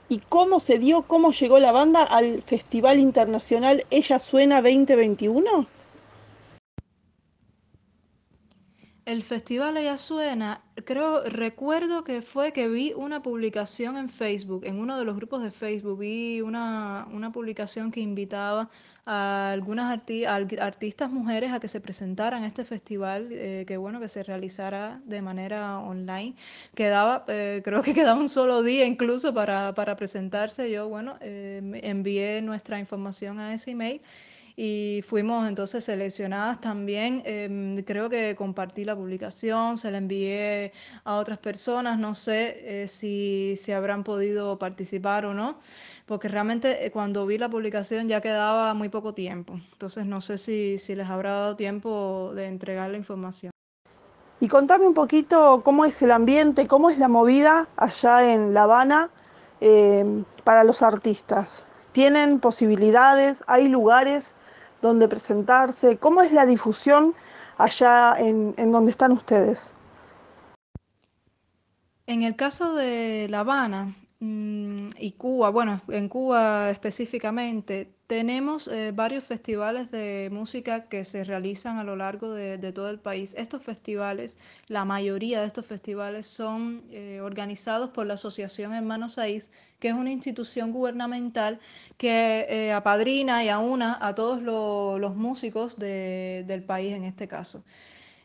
y 0.08 0.20
cómo 0.30 0.62
se 0.62 0.80
dio, 0.80 1.02
cómo 1.02 1.32
llegó 1.32 1.60
la 1.60 1.74
banda 1.74 2.04
al 2.04 2.42
Festival 2.42 3.00
Internacional 3.00 3.86
Ella 3.90 4.20
Suena 4.20 4.62
2021? 4.62 5.68
El 9.04 9.24
festival 9.24 9.76
Ella 9.76 9.98
Suena, 9.98 10.64
creo, 10.86 11.24
recuerdo 11.24 12.06
que 12.06 12.22
fue 12.22 12.54
que 12.54 12.70
vi 12.70 12.94
una 12.96 13.22
publicación 13.22 13.98
en 13.98 14.08
Facebook, 14.08 14.64
en 14.66 14.80
uno 14.80 14.98
de 14.98 15.04
los 15.04 15.18
grupos 15.18 15.44
de 15.44 15.52
Facebook, 15.52 16.00
vi 16.00 16.40
una, 16.40 17.06
una 17.12 17.34
publicación 17.34 17.92
que 17.92 18.00
invitaba 18.00 18.70
a 19.06 19.52
algunas 19.52 19.92
arti 19.92 20.26
artistas 20.26 21.12
mujeres 21.12 21.52
a 21.54 21.60
que 21.60 21.68
se 21.68 21.82
presentaran 21.82 22.44
a 22.44 22.48
este 22.48 22.66
festival, 22.66 23.30
eh, 23.32 23.66
que 23.68 23.78
bueno, 23.78 24.00
que 24.00 24.08
se 24.08 24.24
realizara 24.24 25.02
de 25.06 25.22
manera 25.22 25.80
online. 25.80 26.36
Quedaba, 26.76 27.26
eh, 27.28 27.62
creo 27.66 27.82
que 27.82 27.94
quedaba 27.94 28.20
un 28.20 28.30
solo 28.30 28.64
día 28.64 28.86
incluso 28.86 29.34
para, 29.34 29.74
para 29.74 29.96
presentarse. 29.96 30.72
Yo, 30.72 30.88
bueno, 30.90 31.18
eh, 31.22 31.62
envié 31.84 32.42
nuestra 32.42 32.80
información 32.80 33.40
a 33.40 33.54
ese 33.54 33.72
email 33.72 34.02
y 34.64 35.02
fuimos 35.02 35.48
entonces 35.48 35.84
seleccionadas 35.86 36.62
también. 36.62 37.24
Eh, 37.26 37.84
creo 37.84 38.10
que 38.10 38.36
compartí 38.36 38.86
la 38.86 38.96
publicación, 38.96 39.76
se 39.76 39.90
la 39.90 39.98
envié 39.98 40.72
a 41.04 41.16
otras 41.16 41.40
personas, 41.40 41.98
no 41.98 42.14
sé 42.14 42.84
eh, 42.84 42.88
si, 42.88 43.56
si, 43.58 43.72
habrán 43.72 44.04
podido 44.04 44.60
participar 44.60 45.26
o 45.26 45.34
no, 45.34 45.58
porque 46.06 46.28
realmente 46.28 46.86
eh, 46.86 46.92
cuando 46.92 47.26
vi 47.26 47.40
la 47.40 47.50
publicación 47.50 48.08
ya 48.08 48.22
quedaba 48.22 48.76
muy 48.76 48.90
poco 48.90 49.16
tiempo, 49.16 49.60
entonces 49.72 50.06
no 50.06 50.22
sé 50.22 50.38
si, 50.38 50.78
si 50.78 50.94
les 50.94 51.10
habrá 51.10 51.32
dado 51.32 51.56
tiempo 51.56 52.32
de 52.36 52.46
entregar 52.46 52.92
la 52.92 52.98
información. 52.98 53.50
Y 54.40 54.48
contame 54.48 54.86
un 54.86 54.94
poquito 54.94 55.64
cómo 55.66 55.86
es 55.86 56.00
el 56.04 56.12
ambiente, 56.12 56.68
cómo 56.68 56.92
es 56.92 57.00
la 57.00 57.08
movida 57.08 57.68
allá 57.78 58.32
en 58.32 58.54
La 58.54 58.64
Habana 58.64 59.10
eh, 59.60 60.24
para 60.44 60.64
los 60.64 60.84
artistas. 60.84 61.64
¿Tienen 61.94 62.40
posibilidades? 62.40 63.44
¿Hay 63.48 63.68
lugares 63.68 64.36
donde 64.82 65.08
presentarse? 65.08 65.98
¿Cómo 65.98 66.22
es 66.22 66.32
la 66.32 66.46
difusión 66.46 67.14
allá 67.58 68.16
en, 68.18 68.54
en 68.58 68.72
donde 68.72 68.92
están 68.92 69.12
ustedes? 69.12 69.72
En 72.08 72.24
el 72.24 72.36
caso 72.36 72.76
de 72.76 73.28
La 73.30 73.40
Habana 73.40 73.96
mmm, 74.20 74.88
y 75.00 75.12
Cuba, 75.14 75.50
bueno, 75.50 75.82
en 75.88 76.10
Cuba 76.10 76.70
específicamente, 76.70 77.94
tenemos 78.08 78.68
eh, 78.68 78.92
varios 78.94 79.24
festivales 79.24 79.90
de 79.92 80.28
música 80.32 80.90
que 80.90 81.06
se 81.06 81.24
realizan 81.24 81.78
a 81.78 81.86
lo 81.86 81.96
largo 81.96 82.34
de, 82.34 82.58
de, 82.58 82.74
todo 82.74 82.90
el 82.90 83.00
país. 83.00 83.34
Estos 83.38 83.64
festivales, 83.64 84.38
la 84.68 84.84
mayoría 84.84 85.40
de 85.40 85.48
estos 85.48 85.66
festivales 85.66 86.28
son 86.28 86.84
eh, 86.90 87.22
organizados 87.22 87.92
por 87.92 88.06
la 88.06 88.16
Asociación 88.16 88.74
Hermanos 88.74 89.14
Saiz, 89.14 89.50
que 89.82 89.90
es 89.90 89.94
una 89.96 90.12
institución 90.12 90.72
gubernamental 90.72 91.60
que 91.98 92.46
eh, 92.50 92.72
apadrina 92.74 93.44
y 93.44 93.50
aúna 93.50 93.98
a 94.02 94.16
todos 94.16 94.42
lo, 94.42 95.00
los 95.00 95.16
músicos 95.16 95.78
de, 95.78 96.46
del 96.48 96.64
país 96.64 96.94
en 96.94 97.04
este 97.04 97.28
caso. 97.28 97.64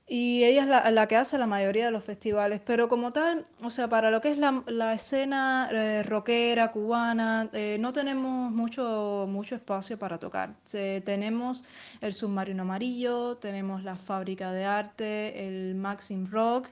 y 0.08 0.44
ella 0.44 0.62
es 0.62 0.68
la, 0.68 0.90
la, 0.92 1.08
que 1.08 1.16
hace 1.16 1.36
la 1.38 1.46
mayoría 1.48 1.86
de 1.86 1.90
los 1.90 2.04
festivales, 2.04 2.60
pero 2.64 2.88
como 2.88 3.12
tal, 3.12 3.46
o 3.62 3.70
sea, 3.70 3.88
para 3.88 4.10
lo 4.10 4.20
que 4.20 4.30
es 4.30 4.38
la, 4.38 4.62
la 4.66 4.92
escena 4.94 5.68
eh, 5.72 6.02
rockera 6.04 6.70
cubana, 6.72 7.48
eh, 7.52 7.76
no 7.80 7.92
tenemos 7.92 8.52
mucho, 8.52 9.26
mucho 9.28 9.56
espacio 9.56 9.98
para 9.98 10.18
tocar. 10.18 10.54
Tenemos 10.70 11.64
el 12.00 12.12
Submarino 12.12 12.62
Amarillo, 12.62 13.36
tenemos 13.38 13.82
la 13.82 13.96
Fábrica 13.96 14.52
de 14.52 14.64
Arte, 14.64 15.48
el 15.48 15.74
Maxim 15.74 16.26
Rock, 16.30 16.68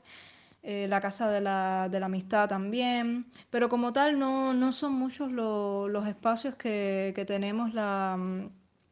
eh, 0.64 0.86
la 0.88 1.00
Casa 1.00 1.30
de 1.30 1.40
la, 1.40 1.88
de 1.90 2.00
la, 2.00 2.06
Amistad 2.06 2.48
también, 2.48 3.26
pero 3.50 3.68
como 3.68 3.92
tal 3.92 4.18
no, 4.18 4.54
no 4.54 4.72
son 4.72 4.94
muchos 4.94 5.30
lo, 5.30 5.88
los 5.88 6.06
espacios 6.06 6.54
que, 6.54 7.12
que 7.14 7.24
tenemos 7.24 7.74
la 7.74 8.18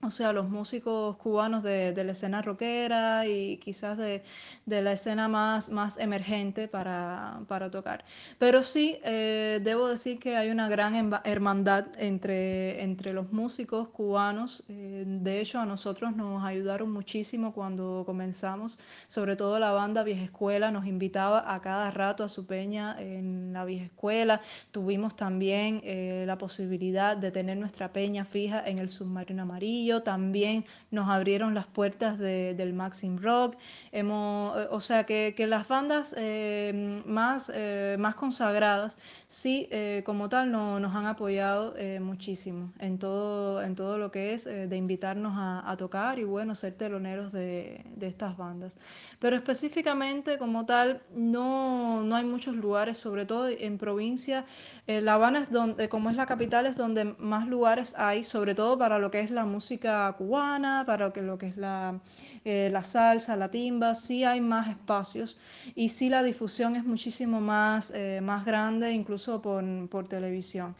o 0.05 0.11
sea, 0.11 0.33
los 0.33 0.49
músicos 0.51 1.17
cubanos 1.17 1.63
de, 1.63 1.93
de 1.93 2.05
la 2.05 2.11
escena 2.11 2.43
rockera 2.43 3.25
y 3.27 3.59
quizás 3.59 3.97
de, 3.97 4.25
de, 4.67 4.83
la 4.83 4.93
escena 4.93 5.29
más, 5.29 5.71
más 5.71 5.97
emergente 5.97 6.67
para, 6.67 7.41
para 7.47 7.71
tocar. 7.71 8.05
Pero 8.39 8.65
sí, 8.65 8.99
eh, 9.05 9.61
debo 9.63 9.87
decir 9.87 10.19
que 10.19 10.37
hay 10.37 10.51
una 10.51 10.69
gran 10.69 11.13
hermandad 11.25 11.87
entre, 11.99 12.83
entre 12.83 13.13
los 13.13 13.33
músicos 13.33 13.89
cubanos. 13.91 14.65
Eh, 14.69 15.05
de 15.07 15.41
hecho, 15.41 15.61
a 15.61 15.67
nosotros 15.67 16.17
nos 16.17 16.45
ayudaron 16.45 16.91
muchísimo 16.91 17.53
cuando 17.53 18.03
comenzamos, 18.05 18.81
sobre 19.07 19.37
todo 19.37 19.61
la 19.61 19.71
banda 19.71 20.03
Vieja 20.03 20.25
Escuela 20.25 20.73
nos 20.73 20.87
invitaba 20.87 21.55
a 21.55 21.61
cada 21.61 21.93
rato 21.93 22.25
a 22.25 22.29
su 22.29 22.45
peña 22.45 22.97
en 22.99 23.53
la 23.53 23.65
Vieja 23.65 23.85
Escuela. 23.85 24.41
Tuvimos 24.73 25.15
también 25.15 25.81
eh, 25.85 26.25
la 26.27 26.39
posibilidad 26.39 27.17
de 27.17 27.31
tener 27.31 27.57
nuestra 27.57 27.93
peña 27.93 28.25
fija 28.25 28.67
en 28.67 28.79
el 28.79 28.91
Submarino 28.91 29.43
Amarillo 29.43 29.92
también 30.01 30.65
nos 30.91 31.11
abrieron 31.11 31.53
las 31.53 31.67
puertas 31.67 32.19
de, 32.19 32.55
del 32.55 32.73
Maxim 32.73 33.19
Rock. 33.19 33.57
Hemos, 33.91 34.57
o 34.71 34.81
sea, 34.81 35.05
que, 35.05 35.35
que 35.37 35.47
las 35.47 35.69
bandas 35.69 36.15
eh, 36.17 37.03
más, 37.05 37.53
eh, 37.55 37.97
más 37.99 38.15
consagradas, 38.15 38.97
sí, 39.27 39.69
eh, 39.71 40.03
como 40.05 40.29
tal, 40.29 40.51
no, 40.51 40.79
nos 40.81 40.95
han 40.95 41.07
apoyado 41.07 41.75
eh, 41.77 42.01
muchísimo 42.01 42.73
en 42.79 42.99
todo, 42.99 43.63
en 43.63 43.75
todo 43.75 43.99
lo 43.99 44.11
que 44.11 44.35
es 44.35 44.47
eh, 44.47 44.67
de 44.67 44.77
invitarnos 44.77 45.35
a, 45.37 45.71
a, 45.71 45.77
tocar 45.77 46.19
y, 46.19 46.25
bueno, 46.25 46.55
ser 46.55 46.75
teloneros 46.75 47.33
de, 47.33 47.85
de, 47.97 48.07
estas 48.07 48.37
bandas. 48.37 48.77
Pero 49.19 49.37
específicamente, 49.37 50.39
como 50.39 50.67
tal, 50.67 51.03
no, 51.15 52.03
no 52.03 52.17
hay 52.17 52.25
muchos 52.25 52.57
lugares, 52.57 52.99
sobre 52.99 53.27
todo 53.27 53.49
en 53.49 53.79
provincia. 53.79 54.45
la 54.87 55.15
Habana, 55.15 55.41
es 55.41 55.51
donde, 55.51 55.89
como 55.89 56.11
es 56.11 56.17
la 56.17 56.27
capital, 56.27 56.67
es 56.67 56.77
donde 56.77 57.05
más 57.19 57.47
lugares 57.49 57.95
hay, 57.99 58.25
sobre 58.25 58.55
todo 58.55 58.79
para 58.79 58.99
lo 58.99 59.11
que 59.11 59.21
es 59.21 59.31
la 59.31 59.45
música 59.45 59.82
cubana, 60.17 60.85
para 60.87 61.13
lo 61.15 61.39
que, 61.39 61.47
es 61.47 61.57
la, 61.57 62.01
eh, 62.45 62.69
la 62.73 62.83
salsa, 62.85 63.37
la 63.37 63.51
timba, 63.51 63.95
sí 63.95 64.25
hay 64.25 64.41
más 64.41 64.69
espacios. 64.69 65.39
Y 65.75 65.89
sí 65.91 66.09
la 66.09 66.23
difusión 66.23 66.77
es 66.77 66.85
muchísimo 66.85 67.41
más, 67.41 67.93
eh, 67.95 68.21
más 68.23 68.45
grande, 68.45 68.93
incluso 68.93 69.41
por, 69.43 69.65
por 69.89 70.09
televisión. 70.09 70.75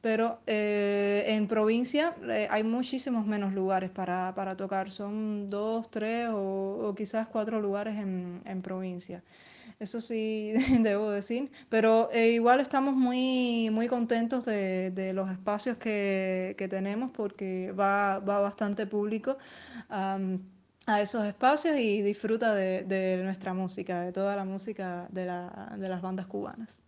Pero 0.00 0.38
eh, 0.46 1.24
en 1.28 1.48
provincia 1.48 2.14
hay 2.50 2.62
muchísimos 2.62 3.26
menos 3.26 3.52
lugares 3.52 3.90
para, 3.90 4.32
para 4.34 4.56
tocar, 4.56 4.90
son 4.90 5.50
dos, 5.50 5.90
tres 5.90 6.28
o, 6.28 6.88
o 6.88 6.94
quizás 6.94 7.26
cuatro 7.26 7.60
lugares 7.60 7.96
en, 7.96 8.40
en 8.44 8.62
provincia 8.62 9.22
eso 9.78 10.00
sí 10.00 10.52
debo 10.80 11.10
decir, 11.10 11.50
pero 11.68 12.08
eh, 12.12 12.30
igual 12.30 12.60
estamos 12.60 12.94
muy, 12.94 13.70
muy 13.70 13.88
contentos 13.88 14.44
de, 14.44 14.90
de 14.90 15.12
los 15.12 15.30
espacios 15.30 15.76
que, 15.76 16.54
que, 16.58 16.68
tenemos 16.68 17.10
porque 17.10 17.72
va, 17.72 18.18
va 18.20 18.40
bastante 18.40 18.86
público 18.86 19.36
a 19.88 21.00
esos 21.00 21.26
espacios 21.26 21.76
y 21.78 22.02
disfruta 22.02 22.54
de, 22.54 22.84
de, 22.84 23.22
nuestra 23.24 23.52
música, 23.54 24.02
de 24.02 24.12
toda 24.12 24.36
la 24.36 24.44
música 24.44 25.08
de, 25.10 25.26
la, 25.26 25.74
de 25.78 25.88
las 25.88 26.00
bandas 26.00 26.26
cubanas. 26.26 26.80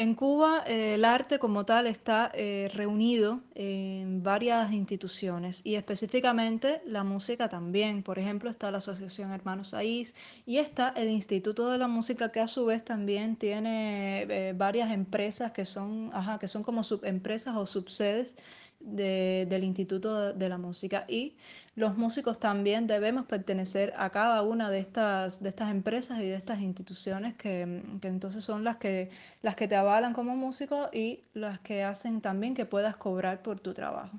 En 0.00 0.14
Cuba 0.14 0.64
eh, 0.66 0.94
el 0.94 1.04
arte 1.04 1.38
como 1.38 1.66
tal 1.66 1.86
está 1.86 2.30
eh, 2.32 2.70
reunido 2.72 3.42
en 3.54 4.22
varias 4.22 4.72
instituciones 4.72 5.60
y 5.62 5.74
específicamente 5.74 6.80
la 6.86 7.04
música 7.04 7.50
también. 7.50 8.02
Por 8.02 8.18
ejemplo, 8.18 8.48
está 8.48 8.70
la 8.70 8.78
Asociación 8.78 9.30
Hermanos 9.30 9.74
Aís 9.74 10.14
y 10.46 10.56
está 10.56 10.94
el 10.96 11.10
Instituto 11.10 11.70
de 11.70 11.76
la 11.76 11.86
Música 11.86 12.32
que 12.32 12.40
a 12.40 12.48
su 12.48 12.64
vez 12.64 12.82
también 12.82 13.36
tiene 13.36 14.22
eh, 14.22 14.54
varias 14.56 14.90
empresas 14.90 15.52
que 15.52 15.66
son, 15.66 16.10
ajá, 16.14 16.38
que 16.38 16.48
son 16.48 16.62
como 16.62 16.82
subempresas 16.82 17.54
o 17.54 17.66
subsedes 17.66 18.36
de, 18.80 19.46
del 19.48 19.64
Instituto 19.64 20.32
de 20.32 20.48
la 20.48 20.58
Música 20.58 21.04
y 21.08 21.36
los 21.74 21.96
músicos 21.96 22.40
también 22.40 22.86
debemos 22.86 23.26
pertenecer 23.26 23.92
a 23.96 24.10
cada 24.10 24.42
una 24.42 24.70
de 24.70 24.80
estas, 24.80 25.42
de 25.42 25.48
estas 25.50 25.70
empresas 25.70 26.18
y 26.18 26.22
de 26.22 26.34
estas 26.34 26.60
instituciones 26.60 27.34
que, 27.34 27.82
que, 28.00 28.08
entonces 28.08 28.42
son 28.42 28.64
las 28.64 28.78
que, 28.78 29.10
las 29.42 29.56
que 29.56 29.68
te 29.68 29.76
avalan 29.76 30.12
como 30.12 30.36
músico 30.36 30.88
y 30.92 31.20
las 31.34 31.60
que 31.60 31.84
hacen 31.84 32.20
también 32.20 32.54
que 32.54 32.66
puedas 32.66 32.96
cobrar 32.96 33.42
por 33.42 33.60
tu 33.60 33.72
trabajo. 33.74 34.18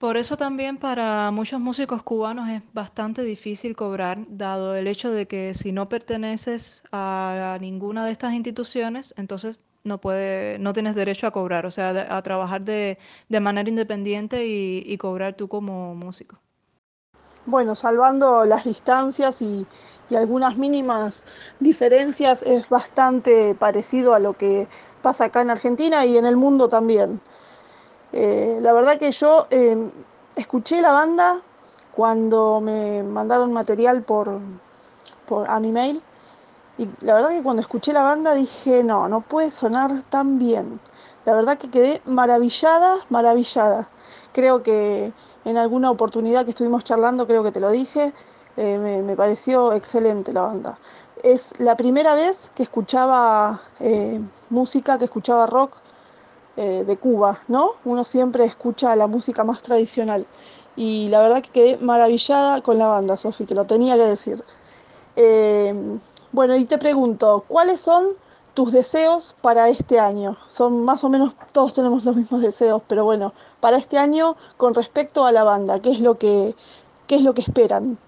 Por 0.00 0.16
eso 0.16 0.38
también 0.38 0.78
para 0.78 1.30
muchos 1.30 1.60
músicos 1.60 2.02
cubanos 2.02 2.48
es 2.48 2.62
bastante 2.72 3.22
difícil 3.22 3.76
cobrar, 3.76 4.24
dado 4.30 4.74
el 4.74 4.86
hecho 4.86 5.10
de 5.10 5.26
que 5.26 5.52
si 5.52 5.72
no 5.72 5.90
perteneces 5.90 6.82
a 6.90 7.58
ninguna 7.60 8.06
de 8.06 8.12
estas 8.12 8.32
instituciones, 8.32 9.12
entonces 9.18 9.60
no, 9.84 9.98
puede, 9.98 10.58
no 10.58 10.72
tienes 10.72 10.94
derecho 10.94 11.26
a 11.26 11.30
cobrar, 11.30 11.66
o 11.66 11.70
sea, 11.70 11.90
a 12.08 12.22
trabajar 12.22 12.62
de, 12.62 12.98
de 13.28 13.40
manera 13.40 13.68
independiente 13.68 14.46
y, 14.46 14.82
y, 14.86 14.98
cobrar 14.98 15.34
tú 15.34 15.48
como 15.48 15.94
músico. 15.94 16.38
Bueno, 17.46 17.74
salvando 17.74 18.44
las 18.44 18.64
distancias 18.64 19.40
y, 19.42 19.66
y, 20.10 20.16
algunas 20.16 20.56
mínimas 20.56 21.24
diferencias, 21.58 22.42
es 22.42 22.68
bastante 22.68 23.54
parecido 23.54 24.14
a 24.14 24.18
lo 24.18 24.34
que 24.34 24.68
pasa 25.02 25.24
acá 25.26 25.40
en 25.40 25.50
Argentina 25.50 26.04
y 26.04 26.18
en 26.18 26.26
el 26.26 26.36
mundo 26.36 26.68
también. 26.68 27.20
Eh, 28.12 28.58
la 28.60 28.72
verdad 28.72 28.98
que 28.98 29.10
yo 29.12 29.46
eh, 29.50 29.90
escuché 30.36 30.80
la 30.80 30.92
banda 30.92 31.42
cuando 31.92 32.60
me 32.60 33.02
mandaron 33.02 33.52
material 33.52 34.02
por, 34.02 34.40
por 35.26 35.48
a 35.48 35.60
mi 35.60 35.72
mail 35.72 36.02
y 36.80 36.88
la 37.02 37.12
verdad 37.12 37.28
que 37.28 37.42
cuando 37.42 37.60
escuché 37.60 37.92
la 37.92 38.02
banda 38.02 38.32
dije, 38.32 38.82
no, 38.82 39.06
no 39.06 39.20
puede 39.20 39.50
sonar 39.50 40.02
tan 40.08 40.38
bien. 40.38 40.80
La 41.26 41.34
verdad 41.34 41.58
que 41.58 41.70
quedé 41.70 42.00
maravillada, 42.06 42.96
maravillada. 43.10 43.90
Creo 44.32 44.62
que 44.62 45.12
en 45.44 45.56
alguna 45.58 45.90
oportunidad 45.90 46.44
que 46.44 46.52
estuvimos 46.52 46.82
charlando, 46.82 47.26
creo 47.26 47.42
que 47.42 47.52
te 47.52 47.60
lo 47.60 47.70
dije, 47.70 48.14
eh, 48.56 49.02
me, 49.04 49.14
pareció 49.14 49.74
excelente 49.74 50.32
la 50.32 50.40
banda. 50.40 50.78
Es 51.22 51.52
la 51.60 51.76
primera 51.76 52.14
vez 52.14 52.50
que 52.54 52.62
escuchaba 52.62 53.60
eh, 53.80 54.18
música, 54.48 54.96
que 54.96 55.04
escuchaba 55.04 55.46
rock 55.46 55.74
eh, 56.56 56.84
de 56.86 56.96
Cuba, 56.96 57.40
¿no? 57.48 57.72
Uno 57.84 58.06
siempre 58.06 58.44
escucha 58.46 58.96
la 58.96 59.06
música 59.06 59.44
más 59.44 59.60
tradicional. 59.60 60.26
Y 60.76 61.08
la 61.10 61.20
verdad 61.20 61.42
que 61.42 61.50
quedé 61.50 61.76
maravillada 61.76 62.62
con 62.62 62.78
la 62.78 62.86
banda, 62.86 63.18
Sofi, 63.18 63.44
te 63.44 63.54
lo 63.54 63.66
tenía 63.66 63.96
que 63.96 64.04
decir. 64.06 64.42
Bueno, 66.32 66.56
y 66.56 66.64
te 66.64 66.78
pregunto, 66.78 67.44
¿cuáles 67.48 67.80
son 67.80 68.14
tus 68.54 68.72
deseos 68.72 69.34
para 69.40 69.68
este 69.68 69.98
año? 69.98 70.36
Son 70.46 70.84
más 70.84 71.02
o 71.02 71.08
menos, 71.08 71.34
todos 71.52 71.74
tenemos 71.74 72.04
los 72.04 72.16
mismos 72.16 72.42
deseos, 72.42 72.82
pero 72.86 73.04
bueno, 73.04 73.32
para 73.60 73.76
este 73.76 73.98
año 73.98 74.36
con 74.56 74.74
respecto 74.74 75.24
a 75.24 75.32
la 75.32 75.44
banda, 75.44 75.80
¿qué 75.80 75.90
es 75.90 76.00
lo 76.00 76.18
que, 76.18 76.54
qué 77.06 77.16
es 77.16 77.22
lo 77.22 77.34
que 77.34 77.42
esperan? 77.42 77.98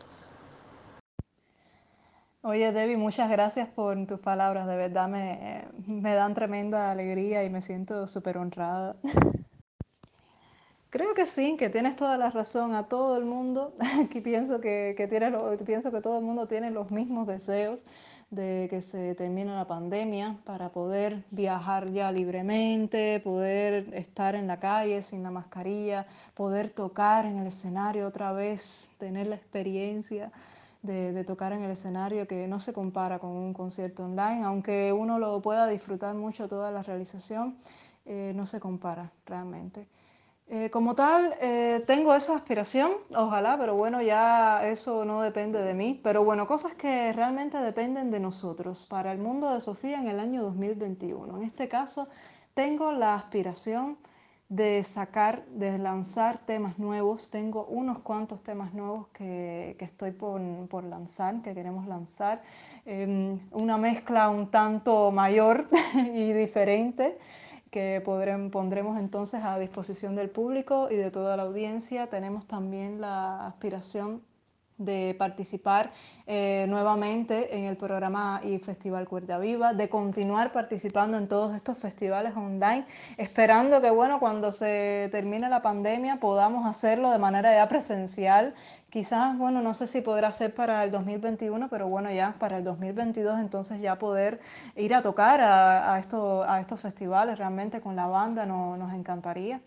Oye, 2.45 2.73
Debbie, 2.73 2.97
muchas 2.97 3.31
gracias 3.31 3.69
por 3.69 4.05
tus 4.07 4.19
palabras, 4.19 4.67
de 4.67 4.77
verdad 4.77 5.09
me, 5.09 5.65
me 5.87 6.15
dan 6.15 6.35
tremenda 6.35 6.91
alegría 6.91 7.45
y 7.45 7.51
me 7.51 7.63
siento 7.63 8.07
súper 8.07 8.37
honrada. 8.39 8.97
Creo 10.93 11.15
que 11.15 11.25
sí, 11.25 11.57
que 11.57 11.71
tienes 11.71 11.97
toda 11.97 12.19
la 12.19 12.29
razón. 12.29 12.75
A 12.75 12.87
todo 12.87 13.17
el 13.17 13.25
mundo, 13.25 13.73
aquí 14.05 14.21
pienso 14.21 14.61
que, 14.61 14.93
que, 14.95 15.09
tiene, 15.09 15.33
pienso 15.65 15.91
que 15.91 16.03
todo 16.03 16.19
el 16.19 16.25
mundo 16.25 16.47
tiene 16.47 16.71
los 16.71 16.91
mismos 16.91 17.27
deseos 17.27 17.87
de 18.33 18.67
que 18.71 18.81
se 18.81 19.15
termine 19.15 19.55
la 19.55 19.67
pandemia 19.67 20.39
para 20.45 20.71
poder 20.71 21.23
viajar 21.31 21.91
ya 21.91 22.11
libremente, 22.11 23.21
poder 23.21 23.93
estar 23.93 24.35
en 24.35 24.47
la 24.47 24.59
calle 24.59 25.03
sin 25.03 25.23
la 25.23 25.31
mascarilla, 25.31 26.07
poder 26.35 26.71
tocar 26.71 27.27
en 27.27 27.37
el 27.37 27.47
escenario 27.49 28.09
otra 28.09 28.33
vez, 28.33 28.95
tener 28.99 29.27
la 29.27 29.37
experiencia 29.37 30.33
de, 30.81 31.13
de 31.13 31.25
tocar 31.25 31.53
en 31.53 31.63
el 31.63 31.71
escenario 31.71 32.27
que 32.27 32.49
no 32.49 32.59
se 32.59 32.73
compara 32.73 33.19
con 33.19 33.31
un 33.31 33.53
concierto 33.53 34.07
online, 34.07 34.45
aunque 34.45 34.95
uno 34.95 35.19
lo 35.19 35.43
pueda 35.43 35.67
disfrutar 35.67 36.15
mucho 36.15 36.49
toda 36.49 36.71
la 36.71 36.83
realización, 36.83 37.59
eh, 38.07 38.33
no 38.35 38.47
se 38.47 38.61
compara 38.61 39.13
realmente. 39.27 39.87
Eh, 40.55 40.69
como 40.69 40.95
tal, 40.95 41.35
eh, 41.41 41.83
tengo 41.87 42.15
esa 42.15 42.37
aspiración, 42.37 42.93
ojalá, 43.17 43.57
pero 43.57 43.75
bueno, 43.75 44.03
ya 44.03 44.69
eso 44.69 45.03
no 45.07 45.23
depende 45.23 45.59
de 45.63 45.73
mí. 45.73 45.99
Pero 46.05 46.25
bueno, 46.25 46.47
cosas 46.47 46.75
que 46.75 47.11
realmente 47.15 47.57
dependen 47.57 48.11
de 48.11 48.21
nosotros 48.21 48.85
para 48.85 49.13
el 49.13 49.19
mundo 49.19 49.51
de 49.55 49.61
Sofía 49.63 49.99
en 49.99 50.09
el 50.09 50.21
año 50.21 50.43
2021. 50.43 51.39
En 51.39 51.43
este 51.45 51.69
caso, 51.69 52.07
tengo 52.53 52.93
la 52.93 53.15
aspiración 53.15 53.97
de 54.51 54.85
sacar, 54.85 55.47
de 55.47 55.79
lanzar 55.79 56.37
temas 56.45 56.79
nuevos. 56.79 57.31
Tengo 57.31 57.65
unos 57.65 58.01
cuantos 58.01 58.43
temas 58.43 58.75
nuevos 58.75 59.09
que, 59.15 59.75
estoy 59.81 60.11
por, 60.11 60.85
lanzar, 60.85 61.41
que 61.41 61.55
queremos 61.55 61.87
lanzar. 61.87 62.43
Em, 62.85 63.41
una 63.53 63.79
mezcla 63.79 64.29
un 64.29 64.51
tanto 64.51 65.11
mayor 65.13 65.67
y 65.95 66.35
diferente 66.35 67.17
que 67.73 68.03
pondremos 68.05 68.99
entonces 68.99 69.43
a 69.43 69.59
disposición 69.59 70.15
del 70.15 70.29
público 70.29 70.89
y 70.91 70.97
de 70.97 71.11
toda 71.11 71.39
la 71.39 71.45
audiencia. 71.45 72.07
Tenemos 72.09 72.47
también 72.47 73.01
la 73.01 73.47
aspiración 73.47 74.21
de 74.85 75.15
participar 75.19 75.91
eh, 76.27 76.67
nuevamente 76.69 77.57
en 77.57 77.65
el 77.65 77.77
programa 77.77 78.41
y 78.45 78.59
Festival 78.59 79.09
Cuerda 79.09 79.39
Viva, 79.39 79.73
de 79.75 79.89
continuar 79.89 80.53
participando 80.53 81.19
en 81.19 81.29
todos 81.29 81.55
estos 81.55 81.79
festivales 81.79 82.37
online, 82.37 82.87
esperando 83.17 83.81
que 83.81 83.91
bueno, 83.91 84.21
cuando 84.21 84.53
se 84.53 85.09
termine 85.11 85.49
la 85.49 85.63
pandemia 85.63 86.21
podamos 86.21 86.67
hacerlo 86.67 87.11
de 87.11 87.19
manera 87.19 87.55
ya 87.55 87.69
presencial. 87.69 88.55
Quizás, 88.91 89.39
bueno, 89.39 89.63
no 89.63 89.73
sé 89.73 89.87
si 89.87 90.03
podrá 90.03 90.31
ser 90.33 90.55
para 90.55 90.85
el 90.85 90.91
2021, 90.91 91.69
pero 91.69 91.89
bueno, 91.89 92.11
ya 92.13 92.35
para 92.39 92.59
el 92.59 92.65
2022 92.65 93.41
entonces 93.41 93.81
ya 93.81 93.99
poder 93.99 94.41
ir 94.77 94.95
a 94.95 95.03
tocar 95.03 95.41
a, 95.41 95.95
a, 95.95 95.97
a 95.97 96.61
estos 96.61 96.81
festivales 96.81 97.39
realmente 97.39 97.81
con 97.81 97.97
la 97.97 98.07
banda 98.07 98.47
nos 98.47 98.93
encantaría. 98.93 99.61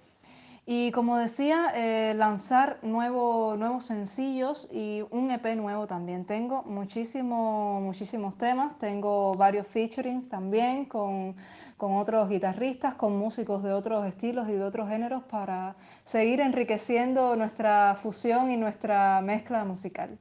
Y 0.67 0.91
como 0.91 1.17
decía, 1.17 1.71
eh, 1.75 2.15
lanzar 2.15 2.79
nuevos 2.81 3.85
sencillos 3.85 4.67
y 4.71 5.03
un 5.11 5.29
EP 5.29 5.55
nuevo 5.55 5.85
también. 5.85 6.25
Tengo 6.25 6.63
muchísimo, 6.63 7.79
muchísimos 7.81 8.35
temas, 8.35 8.75
tengo 8.79 9.35
varios 9.35 9.67
featurings 9.67 10.27
también 10.27 10.85
con, 10.85 11.35
con 11.77 11.93
otros 11.97 12.29
guitarristas, 12.29 12.95
con 12.95 13.15
músicos 13.15 13.61
de 13.61 13.73
otros 13.73 14.07
estilos 14.07 14.49
y 14.49 14.53
de 14.53 14.63
otros 14.63 14.89
géneros 14.89 15.23
para 15.25 15.75
seguir 16.03 16.41
enriqueciendo 16.41 17.35
nuestra 17.35 17.95
fusión 18.01 18.49
y 18.49 18.57
nuestra 18.57 19.21
mezcla 19.21 19.65
musical. 19.65 20.17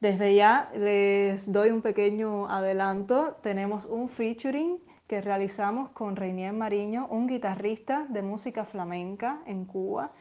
Desde 0.00 0.34
ya 0.34 0.70
les 0.76 1.50
doy 1.52 1.70
un 1.70 1.82
pequeño 1.82 2.48
adelanto. 2.48 3.36
Tenemos 3.42 3.84
un 3.84 4.08
featuring 4.08 4.78
que 5.08 5.22
realizamos 5.22 5.88
con 5.90 6.16
Reinier 6.16 6.52
Mariño, 6.52 7.08
un 7.08 7.26
guitarrista 7.26 8.06
de 8.10 8.22
música 8.22 8.64
flamenca 8.66 9.40
en 9.46 9.64
Cuba. 9.64 10.12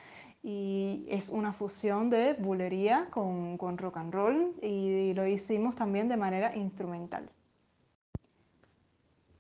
Y 0.42 1.06
es 1.10 1.30
una 1.30 1.52
fusión 1.52 2.10
de 2.10 2.34
bulería 2.34 3.10
con, 3.12 3.58
con 3.58 3.78
rock 3.78 3.98
and 3.98 4.14
roll 4.14 4.56
y 4.62 5.14
lo 5.14 5.28
hicimos 5.28 5.76
también 5.76 6.08
de 6.08 6.16
manera 6.16 6.56
instrumental. 6.56 7.30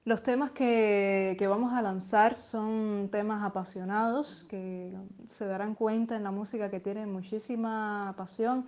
Los 0.03 0.21
temas 0.21 0.51
que, 0.51 1.35
que, 1.39 1.47
vamos 1.47 1.71
a 1.73 1.81
lanzar 1.81 2.37
son 2.37 3.09
temas 3.09 3.43
apasionados 3.43 4.45
que 4.49 4.93
se 5.27 5.45
darán 5.45 5.75
cuenta 5.75 6.15
en 6.17 6.23
la 6.23 6.31
música 6.31 6.69
que 6.69 6.79
tienen 6.81 7.11
muchísima 7.11 8.13
pasión 8.17 8.65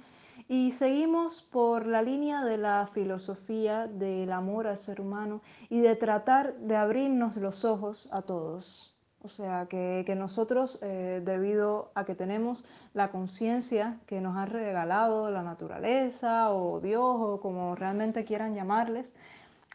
y 0.52 0.72
seguimos 0.72 1.44
por 1.44 1.86
la 1.86 2.02
línea 2.02 2.44
de 2.44 2.58
la 2.58 2.88
filosofía 2.92 3.86
del 3.86 4.32
amor 4.32 4.66
al 4.66 4.78
ser 4.78 5.00
humano 5.00 5.44
y 5.70 5.82
de 5.82 5.96
tratar 5.96 6.56
de 6.56 6.76
abrirnos 6.76 7.38
los 7.38 7.66
ojos 7.66 8.10
a 8.12 8.24
todos. 8.24 8.98
O 9.22 9.30
sea, 9.30 9.68
que, 9.68 10.16
nosotros, 10.18 10.80
eh, 10.82 11.22
debido 11.24 11.92
a 11.94 12.04
que 12.04 12.16
tenemos 12.16 12.66
la 12.96 13.12
conciencia 13.12 14.00
que 14.08 14.22
nos 14.22 14.38
ha 14.38 14.48
regalado 14.48 15.30
la 15.30 15.44
naturaleza 15.44 16.52
o 16.52 16.80
Dios 16.80 17.16
o 17.20 17.40
como 17.40 17.76
realmente 17.76 18.26
quieran 18.26 18.56
llamarles, 18.56 19.14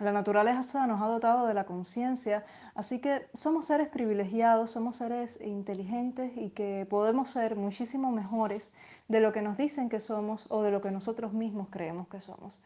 la 0.01 0.11
naturaleza 0.11 0.89
nos 0.89 1.01
ha 1.01 1.07
dotado 1.07 1.47
de 1.47 1.55
la 1.55 1.67
conciencia, 1.67 2.45
así 2.75 2.99
que 2.99 3.29
somos 3.33 3.67
seres 3.67 3.87
privilegiados, 3.89 4.73
somos 4.73 4.97
seres 4.97 5.41
inteligentes 5.41 6.33
y 6.37 6.51
que 6.51 6.85
podemos 6.91 7.29
ser 7.29 7.55
muchísimo 7.55 8.11
mejores 8.11 8.73
de 9.09 9.21
lo 9.21 9.33
que 9.33 9.43
nos 9.43 9.57
dicen 9.57 9.89
que 9.89 10.01
somos 10.01 10.47
o 10.49 10.63
de 10.63 10.71
lo 10.71 10.81
que 10.81 10.91
nosotros 10.91 11.33
mismos 11.33 11.69
creemos 11.71 12.09
que 12.09 12.21
somos. 12.21 12.61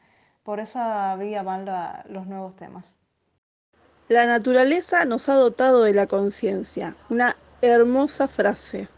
Por 0.45 0.61
esa 0.61 1.15
vía 1.17 1.43
van 1.43 1.67
los 2.09 2.27
nuevos 2.27 2.57
temas. 2.57 2.97
La 4.09 4.25
naturaleza 4.27 5.05
nos 5.05 5.29
ha 5.29 5.35
dotado 5.35 5.83
de 5.83 5.93
la 5.93 6.07
conciencia. 6.07 6.97
Una 7.11 7.37
hermosa 7.61 8.29
frase. 8.29 8.89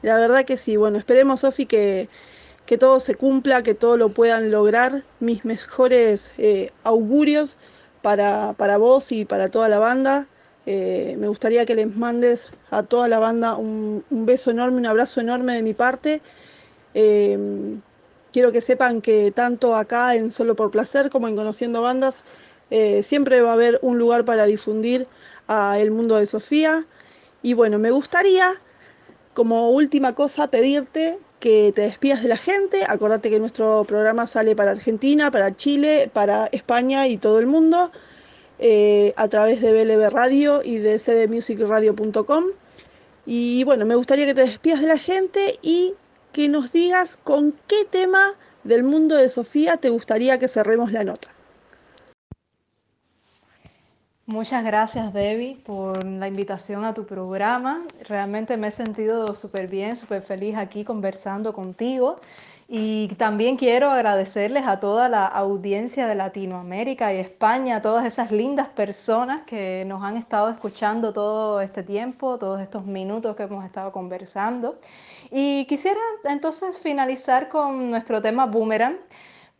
La 0.00 0.16
verdad 0.16 0.44
que 0.44 0.56
sí. 0.56 0.76
Bueno, 0.76 0.96
esperemos, 0.96 1.40
Sofi, 1.40 1.66
que, 1.66 2.08
que 2.64 2.78
todo 2.78 3.00
se 3.00 3.14
cumpla, 3.14 3.62
que 3.62 3.74
todo 3.74 3.98
lo 3.98 4.14
puedan 4.14 4.50
lograr. 4.50 5.04
Mis 5.20 5.44
mejores 5.44 6.32
eh, 6.38 6.70
augurios 6.84 7.58
para, 8.00 8.54
vos 8.78 9.12
y 9.12 9.26
para 9.26 9.48
toda 9.48 9.68
la 9.68 9.78
banda. 9.78 10.28
Eh, 10.64 11.16
me 11.18 11.28
gustaría 11.28 11.66
que 11.66 11.74
les 11.74 11.94
mandes 11.94 12.48
a 12.70 12.82
toda 12.82 13.08
la 13.08 13.18
banda 13.18 13.56
un, 13.56 14.04
un 14.08 14.26
beso 14.26 14.50
enorme, 14.50 14.78
un 14.78 14.86
abrazo 14.86 15.20
enorme 15.20 15.54
de 15.54 15.62
mi 15.62 15.74
parte 15.74 16.22
Em, 17.00 17.80
quiero 18.32 18.50
que 18.50 18.60
sepan 18.60 19.00
que 19.00 19.30
tanto 19.30 19.76
acá 19.76 20.16
en 20.16 20.32
Solo 20.32 20.56
por 20.56 20.72
Placer 20.72 21.10
como 21.10 21.28
en 21.28 21.36
Conociendo 21.36 21.80
Bandas, 21.80 22.24
eh, 22.70 23.04
siempre 23.04 23.40
va 23.40 23.50
a 23.50 23.52
haber 23.52 23.78
un 23.82 23.98
lugar 23.98 24.24
para 24.24 24.46
difundir 24.46 25.06
a 25.46 25.78
el 25.78 25.92
mundo 25.92 26.16
de 26.16 26.26
Sofía. 26.26 26.86
Y 27.40 27.54
bueno, 27.54 27.78
me 27.78 27.92
gustaría, 27.92 28.52
como 29.32 29.70
última 29.70 30.16
cosa, 30.16 30.50
pedirte 30.50 31.20
que 31.38 31.70
te 31.72 31.82
despidas 31.82 32.20
de 32.24 32.30
la 32.30 32.36
gente. 32.36 32.84
Acordate 32.88 33.30
que 33.30 33.38
nuestro 33.38 33.84
programa 33.84 34.26
sale 34.26 34.56
para 34.56 34.72
Argentina, 34.72 35.30
para 35.30 35.54
Chile, 35.54 36.10
para 36.12 36.46
España 36.46 37.06
y 37.06 37.16
todo 37.16 37.38
el 37.38 37.46
mundo 37.46 37.92
eh, 38.58 39.14
a 39.16 39.28
través 39.28 39.60
de 39.60 39.70
BLB 39.72 40.10
Radio 40.10 40.62
y 40.64 40.78
de 40.78 40.98
cdmusicradio.com. 40.98 42.44
Y 43.24 43.62
bueno, 43.62 43.86
me 43.86 43.94
gustaría 43.94 44.26
que 44.26 44.34
te 44.34 44.40
despidas 44.42 44.80
de 44.80 44.88
la 44.88 44.98
gente 44.98 45.60
y 45.62 45.94
que 46.38 46.48
nos 46.48 46.70
digas 46.70 47.16
con 47.16 47.52
qué 47.66 47.84
tema 47.90 48.34
del 48.62 48.84
mundo 48.84 49.16
de 49.16 49.28
Sofía 49.28 49.76
te 49.76 49.88
gustaría 49.88 50.38
que 50.38 50.46
cerremos 50.46 50.92
la 50.92 51.02
nota. 51.02 51.34
Muchas 54.24 54.62
gracias, 54.62 55.12
Debbie, 55.12 55.56
por 55.66 56.04
la 56.04 56.28
invitación 56.28 56.84
a 56.84 56.94
tu 56.94 57.06
programa. 57.06 57.84
Realmente 58.04 58.56
me 58.56 58.68
he 58.68 58.70
sentido 58.70 59.34
súper 59.34 59.66
bien, 59.66 59.96
súper 59.96 60.22
feliz 60.22 60.54
aquí 60.54 60.84
conversando 60.84 61.52
contigo. 61.52 62.20
Y 62.70 63.08
también 63.16 63.56
quiero 63.56 63.88
agradecerles 63.88 64.66
a 64.66 64.78
toda 64.78 65.08
la 65.08 65.24
audiencia 65.24 66.06
de 66.06 66.14
Latinoamérica 66.14 67.14
y 67.14 67.16
España, 67.16 67.76
a 67.76 67.82
todas 67.82 68.04
esas 68.04 68.30
lindas 68.30 68.68
personas 68.68 69.40
que 69.46 69.84
nos 69.86 70.02
han 70.02 70.18
estado 70.18 70.50
escuchando 70.50 71.14
todo 71.14 71.62
este 71.62 71.82
tiempo, 71.82 72.38
todos 72.38 72.60
estos 72.60 72.84
minutos 72.84 73.34
que 73.36 73.44
hemos 73.44 73.64
estado 73.64 73.90
conversando. 73.90 74.78
Y 75.30 75.64
quisiera 75.64 76.00
entonces 76.24 76.76
finalizar 76.76 77.48
con 77.48 77.90
nuestro 77.90 78.20
tema 78.20 78.44
Boomerang. 78.44 78.98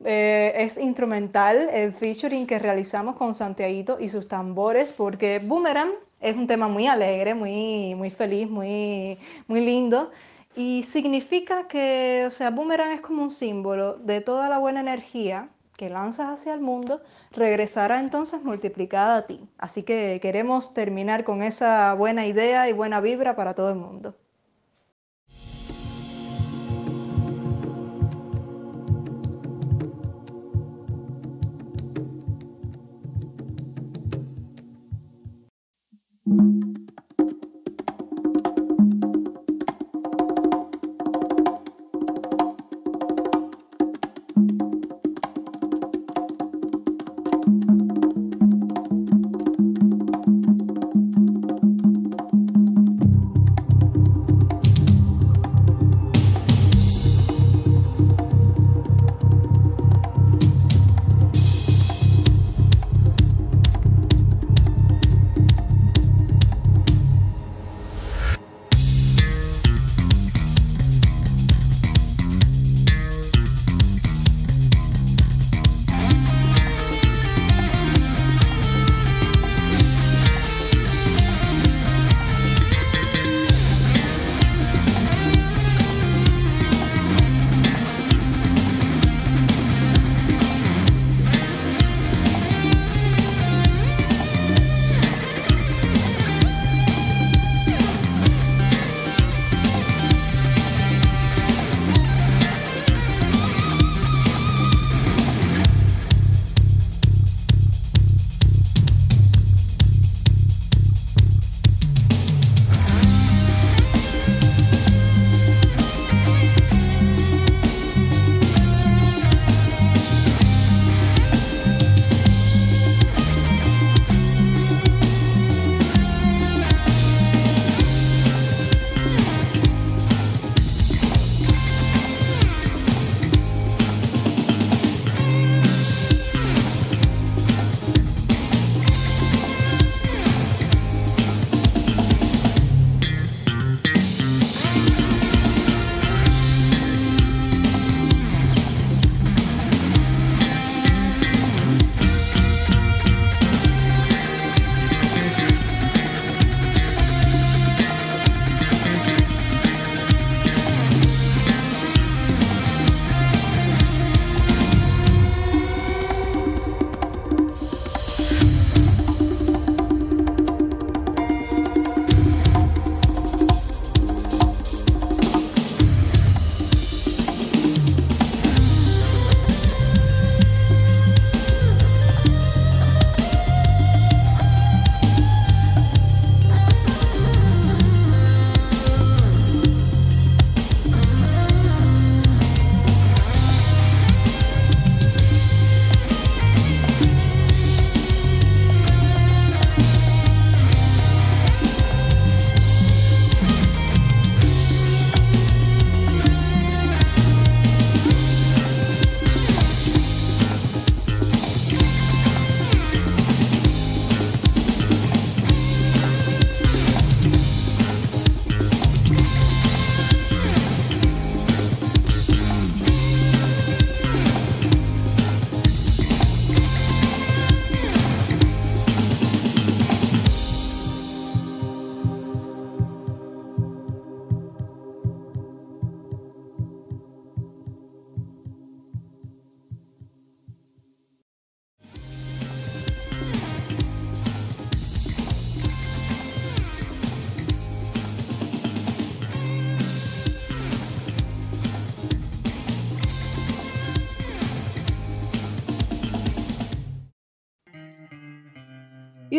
Eh, 0.04 0.52
es 0.56 0.76
instrumental 0.76 1.70
el 1.72 1.94
featuring 1.94 2.46
que 2.46 2.58
realizamos 2.58 3.16
con 3.16 3.34
Santiaguito 3.34 3.96
y 3.98 4.10
sus 4.10 4.28
tambores, 4.28 4.92
porque 4.92 5.38
Boomerang 5.38 5.92
es 6.20 6.36
un 6.36 6.46
tema 6.46 6.68
muy 6.68 6.86
alegre, 6.86 7.34
muy, 7.34 7.94
muy 7.94 8.10
feliz, 8.10 8.50
muy, 8.50 9.18
muy 9.46 9.62
lindo. 9.62 10.10
Y 10.58 10.82
significa 10.82 11.68
que, 11.68 12.24
o 12.26 12.30
sea, 12.32 12.50
Boomerang 12.50 12.90
es 12.90 13.00
como 13.00 13.22
un 13.22 13.30
símbolo 13.30 13.94
de 13.98 14.20
toda 14.20 14.48
la 14.48 14.58
buena 14.58 14.80
energía 14.80 15.50
que 15.76 15.88
lanzas 15.88 16.30
hacia 16.30 16.52
el 16.52 16.60
mundo, 16.60 17.00
regresará 17.30 18.00
entonces 18.00 18.42
multiplicada 18.42 19.18
a 19.18 19.26
ti. 19.28 19.48
Así 19.58 19.84
que 19.84 20.18
queremos 20.20 20.74
terminar 20.74 21.22
con 21.24 21.42
esa 21.44 21.94
buena 21.94 22.26
idea 22.26 22.68
y 22.68 22.72
buena 22.72 23.00
vibra 23.00 23.36
para 23.36 23.54
todo 23.54 23.68
el 23.70 23.76
mundo. 23.76 24.16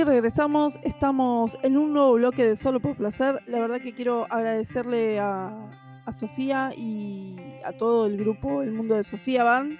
Regresamos, 0.05 0.79
estamos 0.83 1.57
en 1.61 1.77
un 1.77 1.91
nuevo 1.91 2.13
bloque 2.13 2.45
de 2.45 2.55
Solo 2.55 2.79
por 2.79 2.95
Placer. 2.95 3.41
La 3.47 3.59
verdad 3.59 3.81
que 3.81 3.93
quiero 3.93 4.25
agradecerle 4.29 5.19
a, 5.19 5.75
Sofía 6.17 6.71
y 6.75 7.35
a 7.63 7.73
todo 7.73 8.07
el 8.07 8.17
grupo, 8.17 8.63
el 8.63 8.71
mundo 8.71 8.95
de 8.95 9.03
Sofía 9.03 9.43
Van, 9.43 9.77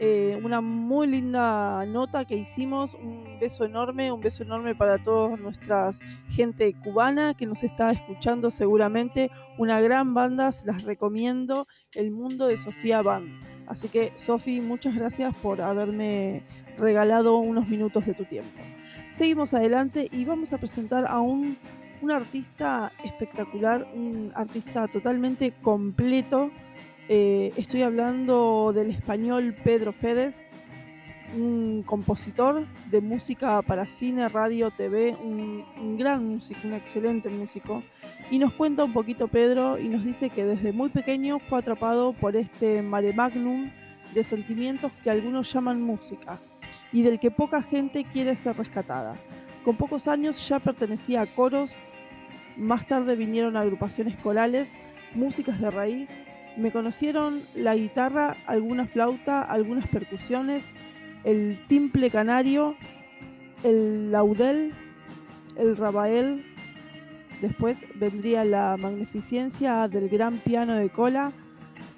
eh, 0.00 0.40
una 0.42 0.60
muy 0.60 1.06
linda 1.06 1.86
nota 1.86 2.24
que 2.24 2.34
hicimos, 2.34 2.94
un 2.94 3.38
beso 3.38 3.64
enorme, 3.64 4.10
un 4.10 4.20
beso 4.20 4.42
enorme 4.42 4.74
para 4.74 5.00
toda 5.00 5.36
nuestra 5.36 5.92
gente 6.30 6.74
cubana 6.82 7.34
que 7.34 7.46
nos 7.46 7.62
está 7.62 7.92
escuchando 7.92 8.50
seguramente, 8.50 9.30
una 9.56 9.80
gran 9.80 10.14
banda, 10.14 10.50
se 10.50 10.66
las 10.66 10.82
recomiendo, 10.82 11.68
el 11.94 12.10
mundo 12.10 12.48
de 12.48 12.56
Sofía 12.56 13.02
Van. 13.02 13.38
Así 13.68 13.88
que 13.88 14.12
Sofi, 14.16 14.60
muchas 14.60 14.96
gracias 14.96 15.32
por 15.36 15.60
haberme 15.60 16.42
regalado 16.76 17.36
unos 17.36 17.68
minutos 17.68 18.04
de 18.04 18.14
tu 18.14 18.24
tiempo. 18.24 18.58
Seguimos 19.18 19.52
adelante 19.52 20.08
y 20.12 20.24
vamos 20.24 20.52
a 20.52 20.58
presentar 20.58 21.04
a 21.08 21.18
un, 21.18 21.58
artista 22.08 22.92
espectacular, 23.02 23.84
un 23.92 24.30
artista 24.36 24.86
totalmente 24.86 25.52
completo. 25.60 26.52
Eh, 27.08 27.52
estoy 27.56 27.82
hablando 27.82 28.72
del 28.72 28.90
español 28.90 29.56
Pedro 29.64 29.92
Fedes, 29.92 30.44
un 31.36 31.82
compositor 31.84 32.64
de 32.92 33.00
música 33.00 33.60
para 33.62 33.86
cine, 33.86 34.28
radio, 34.28 34.70
TV, 34.70 35.16
un, 35.20 35.64
un, 35.80 35.98
gran 35.98 36.24
músico, 36.24 36.60
un 36.62 36.74
excelente 36.74 37.28
músico. 37.28 37.82
Y 38.30 38.38
nos 38.38 38.52
cuenta 38.52 38.84
un 38.84 38.92
poquito 38.92 39.26
Pedro 39.26 39.80
y 39.80 39.88
nos 39.88 40.04
dice 40.04 40.30
que 40.30 40.44
desde 40.44 40.72
muy 40.72 40.90
pequeño 40.90 41.40
fue 41.40 41.58
atrapado 41.58 42.12
por 42.12 42.36
este 42.36 42.82
mare 42.82 43.12
magnum 43.12 43.68
de 44.14 44.22
sentimientos 44.22 44.92
que 45.02 45.10
algunos 45.10 45.52
llaman 45.52 45.82
música 45.82 46.40
y 46.92 47.02
del 47.02 47.18
que 47.20 47.30
poca 47.30 47.62
gente 47.62 48.04
quiere 48.04 48.36
ser 48.36 48.56
rescatada. 48.56 49.16
Con 49.64 49.76
pocos 49.76 50.08
años 50.08 50.48
ya 50.48 50.58
pertenecía 50.58 51.22
a 51.22 51.26
coros, 51.26 51.76
más 52.56 52.86
tarde 52.86 53.16
vinieron 53.16 53.56
agrupaciones 53.56 54.16
corales, 54.16 54.72
músicas 55.14 55.60
de 55.60 55.70
raíz, 55.70 56.10
me 56.56 56.72
conocieron 56.72 57.42
la 57.54 57.76
guitarra, 57.76 58.36
alguna 58.46 58.86
flauta, 58.86 59.42
algunas 59.42 59.86
percusiones, 59.88 60.64
el 61.24 61.64
timple 61.68 62.10
canario, 62.10 62.76
el 63.62 64.10
laudel, 64.10 64.74
el 65.56 65.76
rabael, 65.76 66.44
después 67.40 67.84
vendría 67.94 68.44
la 68.44 68.76
magnificencia 68.76 69.86
del 69.88 70.08
gran 70.08 70.38
piano 70.38 70.74
de 70.74 70.90
cola, 70.90 71.32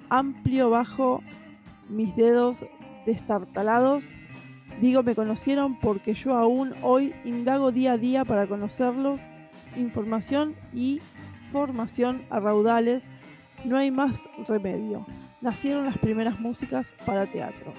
amplio 0.09 0.69
bajo, 0.69 1.23
mis 1.89 2.15
dedos 2.15 2.65
destartalados 3.05 4.11
Digo, 4.79 5.03
me 5.03 5.15
conocieron 5.15 5.79
porque 5.79 6.13
yo 6.13 6.35
aún 6.35 6.73
hoy 6.81 7.13
indago 7.23 7.71
día 7.71 7.93
a 7.93 7.97
día 7.97 8.25
para 8.25 8.47
conocerlos, 8.47 9.21
información 9.75 10.55
y 10.73 11.01
formación 11.51 12.23
a 12.29 12.39
raudales. 12.39 13.03
No 13.65 13.77
hay 13.77 13.91
más 13.91 14.27
remedio. 14.47 15.05
Nacieron 15.41 15.85
las 15.85 15.97
primeras 15.97 16.39
músicas 16.39 16.93
para 17.05 17.27
teatro. 17.27 17.73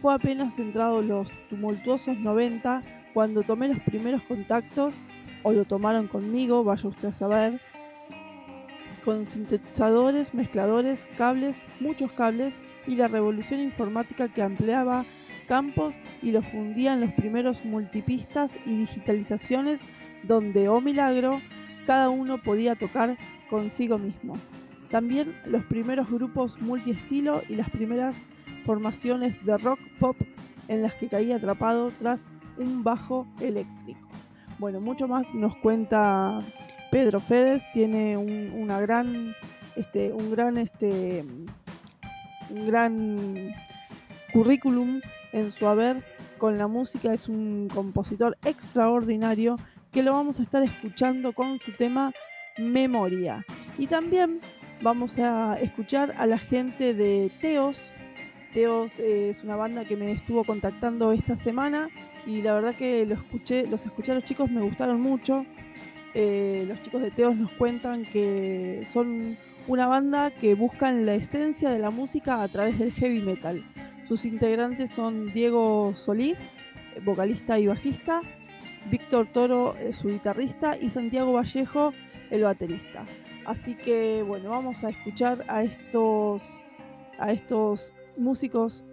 Fue 0.00 0.14
apenas 0.14 0.58
entrados 0.58 1.04
los 1.04 1.28
tumultuosos 1.48 2.18
90 2.18 2.82
cuando 3.14 3.42
tomé 3.42 3.68
los 3.68 3.80
primeros 3.80 4.22
contactos, 4.22 4.94
o 5.42 5.52
lo 5.52 5.64
tomaron 5.64 6.08
conmigo, 6.08 6.64
vaya 6.64 6.88
usted 6.88 7.08
a 7.08 7.14
saber, 7.14 7.60
con 9.04 9.26
sintetizadores, 9.26 10.34
mezcladores, 10.34 11.06
cables, 11.16 11.62
muchos 11.80 12.12
cables 12.12 12.54
y 12.86 12.96
la 12.96 13.08
revolución 13.08 13.60
informática 13.60 14.28
que 14.28 14.42
ampliaba 14.42 15.04
campos 15.42 15.96
y 16.22 16.32
los 16.32 16.46
fundía 16.46 16.94
en 16.94 17.00
los 17.00 17.12
primeros 17.12 17.64
multipistas 17.64 18.56
y 18.66 18.76
digitalizaciones 18.76 19.80
donde, 20.22 20.68
oh 20.68 20.80
milagro, 20.80 21.40
cada 21.86 22.08
uno 22.08 22.42
podía 22.42 22.74
tocar 22.74 23.16
consigo 23.50 23.98
mismo. 23.98 24.36
También 24.90 25.34
los 25.46 25.64
primeros 25.64 26.10
grupos 26.10 26.60
multiestilo 26.60 27.42
y 27.48 27.56
las 27.56 27.70
primeras 27.70 28.16
formaciones 28.64 29.44
de 29.44 29.58
rock 29.58 29.80
pop 29.98 30.16
en 30.68 30.82
las 30.82 30.94
que 30.94 31.08
caía 31.08 31.36
atrapado 31.36 31.92
tras 31.98 32.26
un 32.58 32.84
bajo 32.84 33.26
eléctrico. 33.40 34.08
Bueno, 34.58 34.80
mucho 34.80 35.08
más 35.08 35.34
nos 35.34 35.56
cuenta 35.56 36.40
Pedro 36.90 37.20
Fedes, 37.20 37.62
tiene 37.72 38.16
un, 38.16 38.52
una 38.54 38.80
gran, 38.80 39.34
este, 39.76 40.12
un 40.12 40.30
gran, 40.30 40.58
este, 40.58 41.24
un 42.50 42.66
gran 42.66 43.54
currículum 44.32 45.00
en 45.32 45.50
su 45.52 45.66
haber 45.66 46.04
con 46.38 46.58
la 46.58 46.66
música, 46.66 47.12
es 47.12 47.28
un 47.28 47.68
compositor 47.72 48.36
extraordinario 48.44 49.58
que 49.92 50.02
lo 50.02 50.12
vamos 50.12 50.40
a 50.40 50.42
estar 50.42 50.62
escuchando 50.62 51.32
con 51.32 51.58
su 51.60 51.72
tema 51.72 52.12
Memoria. 52.58 53.44
Y 53.78 53.86
también 53.86 54.40
vamos 54.82 55.18
a 55.18 55.58
escuchar 55.60 56.14
a 56.18 56.26
la 56.26 56.38
gente 56.38 56.94
de 56.94 57.30
Teos. 57.40 57.92
Teos 58.52 58.98
es 58.98 59.42
una 59.44 59.56
banda 59.56 59.84
que 59.84 59.96
me 59.96 60.12
estuvo 60.12 60.44
contactando 60.44 61.12
esta 61.12 61.36
semana 61.36 61.88
y 62.26 62.42
la 62.42 62.54
verdad 62.54 62.74
que 62.74 63.06
lo 63.06 63.14
escuché, 63.14 63.66
los 63.66 63.84
escuché 63.86 64.12
a 64.12 64.16
los 64.16 64.24
chicos, 64.24 64.50
me 64.50 64.60
gustaron 64.60 65.00
mucho. 65.00 65.46
Eh, 66.14 66.64
los 66.68 66.82
chicos 66.82 67.00
de 67.00 67.10
Teos 67.10 67.36
nos 67.36 67.50
cuentan 67.52 68.04
que 68.04 68.82
son 68.84 69.38
una 69.66 69.86
banda 69.86 70.30
que 70.30 70.54
buscan 70.54 71.06
la 71.06 71.14
esencia 71.14 71.70
de 71.70 71.78
la 71.78 71.90
música 71.90 72.42
a 72.42 72.48
través 72.48 72.78
del 72.78 72.92
heavy 72.92 73.20
metal. 73.20 73.64
Sus 74.12 74.26
integrantes 74.26 74.90
son 74.90 75.32
Diego 75.32 75.94
Solís, 75.94 76.36
vocalista 77.02 77.58
y 77.58 77.66
bajista, 77.66 78.20
Víctor 78.90 79.32
Toro, 79.32 79.74
eh, 79.78 79.94
su 79.94 80.08
guitarrista, 80.08 80.76
y 80.76 80.90
Santiago 80.90 81.32
Vallejo, 81.32 81.94
el 82.28 82.42
baterista. 82.42 83.06
Así 83.46 83.74
que 83.74 84.22
bueno, 84.22 84.50
vamos 84.50 84.84
a 84.84 84.90
escuchar 84.90 85.46
a 85.48 85.62
estos, 85.62 86.42
a 87.18 87.32
estos 87.32 87.94
músicos 88.18 88.84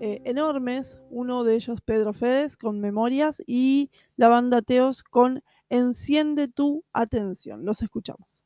eh, 0.00 0.20
enormes, 0.26 0.98
uno 1.08 1.44
de 1.44 1.54
ellos 1.54 1.80
Pedro 1.80 2.12
Fedes 2.12 2.58
con 2.58 2.78
Memorias 2.78 3.42
y 3.46 3.90
la 4.16 4.28
banda 4.28 4.60
Teos 4.60 5.02
con 5.02 5.42
Enciende 5.70 6.46
tu 6.46 6.84
atención. 6.92 7.64
Los 7.64 7.80
escuchamos. 7.80 8.44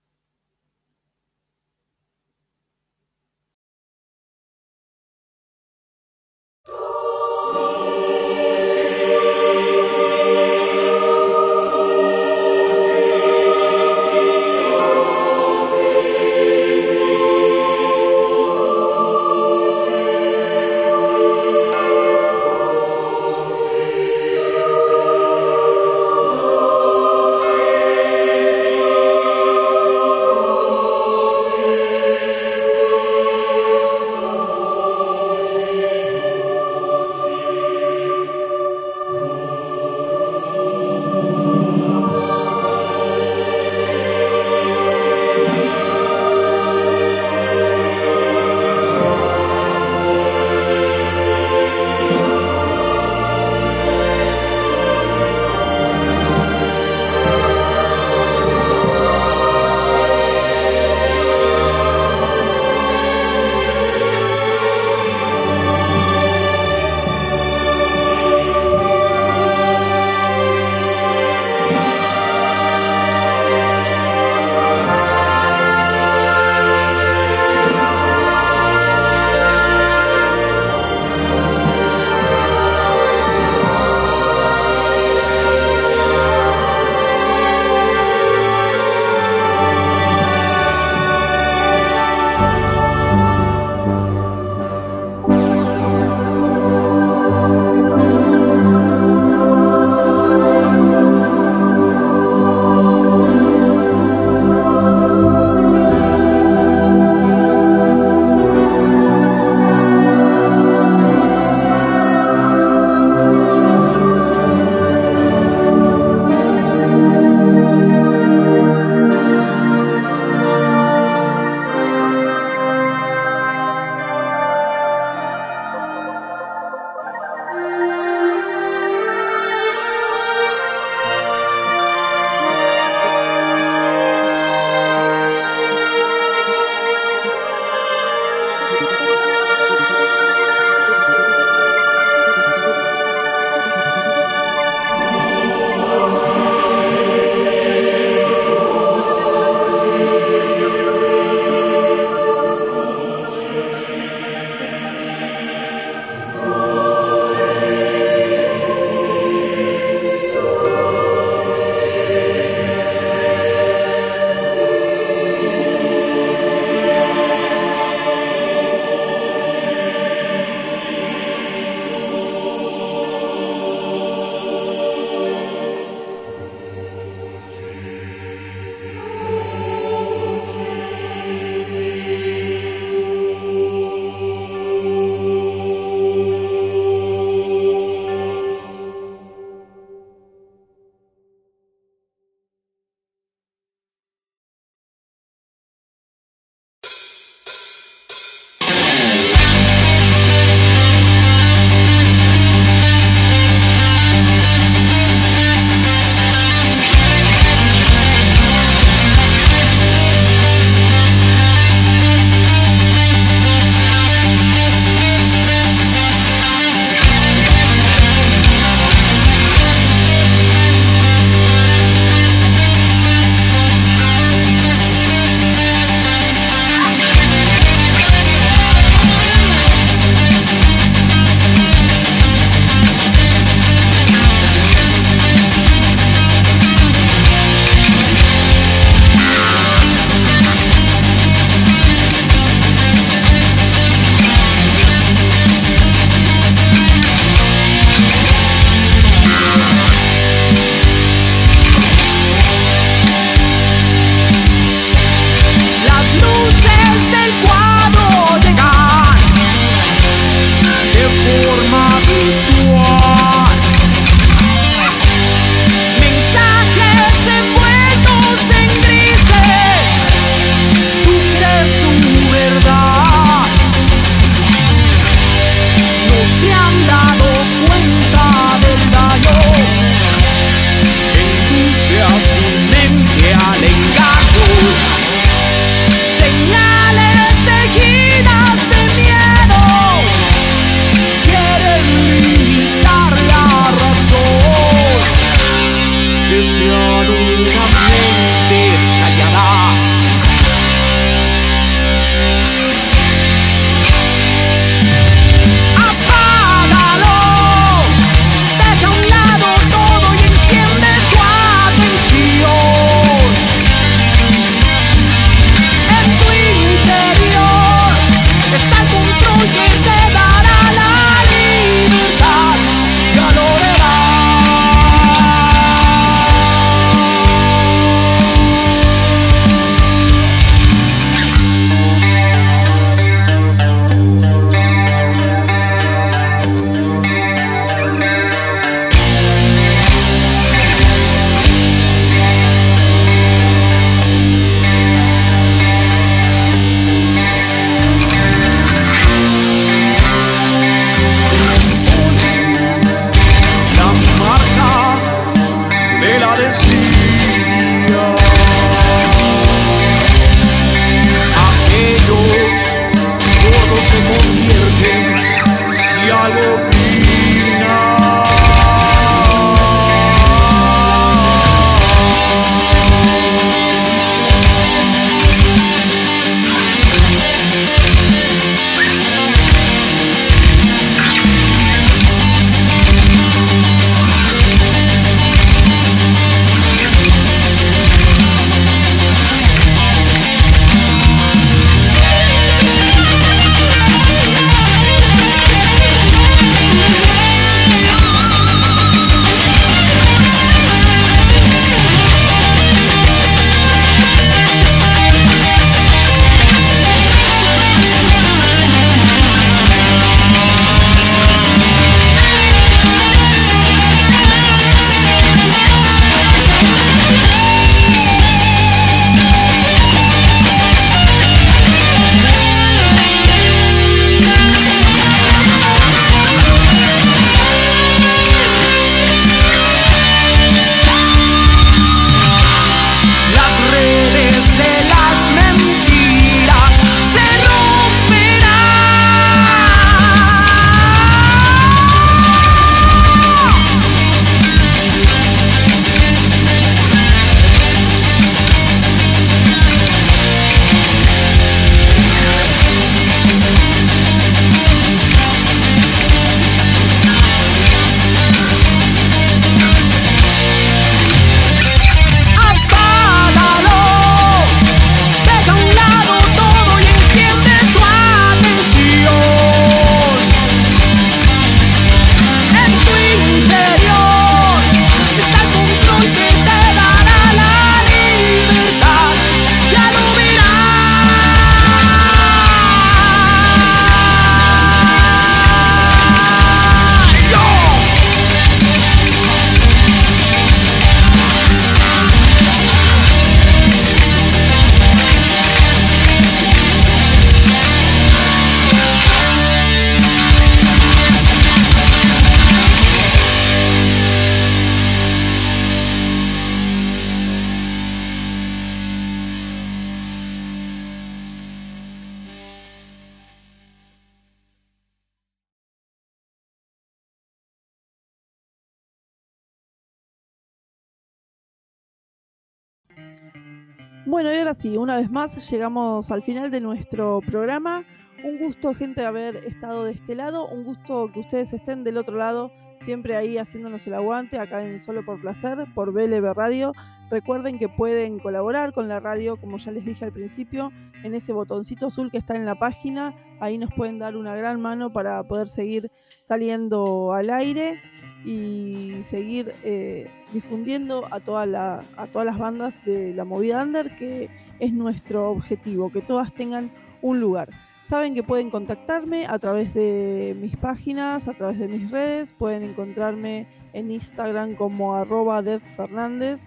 Bueno, 524.04 524.32
y 524.32 524.36
ahora 524.36 524.54
sí, 524.54 524.76
una 524.76 524.96
vez 524.96 525.10
más 525.10 525.48
llegamos 525.48 526.10
al 526.10 526.22
final 526.22 526.50
de 526.50 526.60
nuestro 526.60 527.20
programa. 527.20 527.84
Un 528.24 528.36
gusto, 528.38 528.74
gente, 528.74 529.06
haber 529.06 529.36
estado 529.36 529.84
de 529.84 529.92
este 529.92 530.16
lado. 530.16 530.48
Un 530.48 530.64
gusto 530.64 531.10
que 531.12 531.20
ustedes 531.20 531.52
estén 531.52 531.84
del 531.84 531.98
otro 531.98 532.16
lado, 532.16 532.50
siempre 532.84 533.16
ahí 533.16 533.38
haciéndonos 533.38 533.86
el 533.86 533.94
aguante, 533.94 534.38
acá 534.38 534.64
en 534.64 534.80
Solo 534.80 535.04
por 535.04 535.20
Placer, 535.20 535.66
por 535.74 535.92
BLB 535.92 536.34
Radio. 536.34 536.72
Recuerden 537.10 537.58
que 537.58 537.68
pueden 537.68 538.18
colaborar 538.18 538.72
con 538.72 538.88
la 538.88 538.98
radio, 538.98 539.36
como 539.36 539.56
ya 539.58 539.70
les 539.70 539.84
dije 539.84 540.04
al 540.04 540.12
principio, 540.12 540.72
en 541.04 541.14
ese 541.14 541.32
botoncito 541.32 541.86
azul 541.86 542.10
que 542.10 542.18
está 542.18 542.34
en 542.34 542.44
la 542.44 542.56
página. 542.56 543.14
Ahí 543.40 543.56
nos 543.56 543.72
pueden 543.72 543.98
dar 543.98 544.16
una 544.16 544.34
gran 544.34 544.60
mano 544.60 544.92
para 544.92 545.22
poder 545.22 545.46
seguir 545.46 545.90
saliendo 546.24 547.12
al 547.12 547.30
aire 547.30 547.80
y 548.24 549.02
seguir 549.02 549.52
eh, 549.64 550.10
difundiendo 550.32 551.08
a, 551.10 551.20
todas 551.20 551.48
las 551.48 552.38
bandas 552.38 552.74
de 552.84 553.14
la 553.14 553.24
movida 553.24 553.62
under, 553.62 553.96
que 553.96 554.30
es 554.60 554.72
nuestro 554.72 555.30
objetivo, 555.30 555.90
que 555.90 556.02
todas 556.02 556.32
tengan 556.32 556.70
un 557.00 557.20
lugar. 557.20 557.48
Saben 557.84 558.14
que 558.14 558.22
pueden 558.22 558.50
contactarme 558.50 559.26
a 559.26 559.38
través 559.38 559.74
de 559.74 560.36
mis 560.40 560.56
páginas, 560.56 561.26
a 561.26 561.34
través 561.34 561.58
de 561.58 561.68
mis 561.68 561.90
redes. 561.90 562.32
Pueden 562.32 562.62
encontrarme 562.62 563.48
en 563.72 563.90
Instagram 563.90 564.54
como 564.54 564.94
arroba 564.94 565.42
Fernández. 565.76 566.40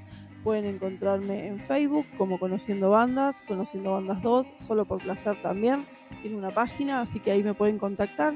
Pueden 0.43 0.65
encontrarme 0.65 1.47
en 1.47 1.59
Facebook 1.59 2.05
como 2.17 2.39
Conociendo 2.39 2.91
Bandas, 2.91 3.41
Conociendo 3.41 3.91
Bandas 3.91 4.21
2, 4.21 4.53
solo 4.57 4.86
por 4.86 5.01
placer 5.01 5.41
también. 5.41 5.86
Tiene 6.21 6.38
una 6.38 6.51
página, 6.51 7.01
así 7.01 7.19
que 7.19 7.32
ahí 7.32 7.43
me 7.43 7.53
pueden 7.53 7.80
contactar. 7.80 8.36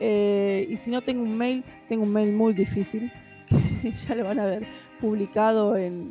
Eh, 0.00 0.66
y 0.70 0.76
si 0.76 0.90
no 0.90 1.02
tengo 1.02 1.22
un 1.22 1.36
mail, 1.36 1.64
tengo 1.88 2.04
un 2.04 2.12
mail 2.12 2.32
muy 2.32 2.54
difícil, 2.54 3.12
que 3.82 3.92
ya 3.92 4.14
lo 4.14 4.24
van 4.24 4.38
a 4.38 4.46
ver 4.46 4.66
publicado 5.00 5.76
en, 5.76 6.10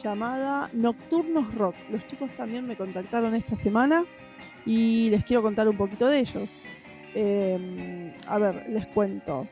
llamada 0.03 0.71
Nocturnos 0.73 1.55
Rock. 1.55 1.75
Los 1.91 2.07
chicos 2.07 2.31
también 2.37 2.67
me 2.67 2.77
contactaron 2.77 3.35
esta 3.35 3.57
semana 3.57 4.05
y 4.67 5.11
les 5.11 5.25
quiero 5.25 5.43
contar 5.43 5.69
un 5.69 5.77
poquito 5.77 6.07
de 6.07 6.21
ellos. 6.21 6.59
Em, 7.15 8.13
a 8.27 8.39
ver, 8.39 8.67
les 8.69 8.87
cuento. 8.89 9.47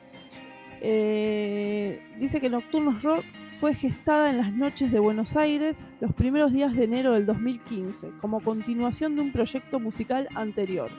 Eh, 0.80 2.00
dice 2.18 2.40
que 2.40 2.50
Nocturnos 2.50 3.02
Rock 3.02 3.24
fue 3.56 3.74
gestada 3.74 4.28
en 4.30 4.36
las 4.36 4.52
noches 4.52 4.92
de 4.92 5.00
Buenos 5.00 5.34
Aires 5.34 5.78
los 6.00 6.12
primeros 6.12 6.52
días 6.52 6.74
de 6.74 6.84
enero 6.84 7.12
del 7.12 7.24
2015, 7.24 8.10
como 8.20 8.40
continuación 8.40 9.16
de 9.16 9.22
un 9.22 9.32
proyecto 9.32 9.80
musical 9.80 10.28
anterior. 10.34 10.90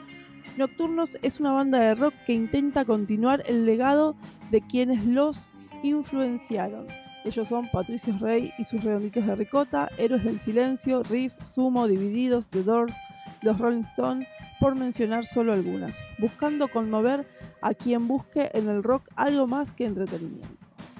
Nocturnos 0.56 1.18
es 1.22 1.38
una 1.38 1.52
banda 1.52 1.78
de 1.78 1.94
rock 1.94 2.14
que 2.26 2.32
intenta 2.32 2.84
continuar 2.84 3.44
el 3.46 3.64
legado 3.64 4.16
de 4.50 4.60
quienes 4.60 5.06
los 5.06 5.50
influenciaron. 5.84 6.88
Ellos 7.24 7.46
son 7.46 7.70
Patricio 7.70 8.16
Rey 8.18 8.52
y 8.58 8.64
sus 8.64 8.82
redonditos 8.82 9.24
de 9.24 9.36
ricota, 9.36 9.88
Héroes 9.96 10.24
del 10.24 10.40
Silencio, 10.40 11.04
Riff, 11.04 11.34
Sumo, 11.44 11.86
Divididos, 11.86 12.50
The 12.50 12.64
Doors, 12.64 12.96
Los 13.42 13.58
Rolling 13.58 13.82
Stones, 13.82 14.26
por 14.58 14.74
mencionar 14.74 15.24
solo 15.24 15.52
algunas, 15.52 15.96
buscando 16.18 16.66
conmover 16.66 17.28
a 17.62 17.74
quien 17.74 18.08
busque 18.08 18.50
en 18.52 18.68
el 18.68 18.82
rock 18.82 19.08
algo 19.14 19.46
más 19.46 19.70
que 19.70 19.84
entretenimiento. 19.84 20.48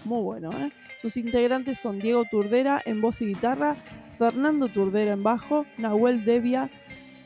Muy 0.05 0.23
bueno, 0.23 0.53
¿eh? 0.53 0.71
Sus 1.01 1.17
integrantes 1.17 1.79
son 1.79 2.01
Diego 2.01 2.25
Turdera 2.25 2.83
en 2.85 3.01
voz 3.01 3.21
y 3.23 3.27
guitarra, 3.27 3.77
Fernando 4.19 4.69
Turdera 4.69 5.13
en 5.13 5.23
bajo, 5.23 5.65
Nahuel 5.77 6.25
Devia 6.25 6.71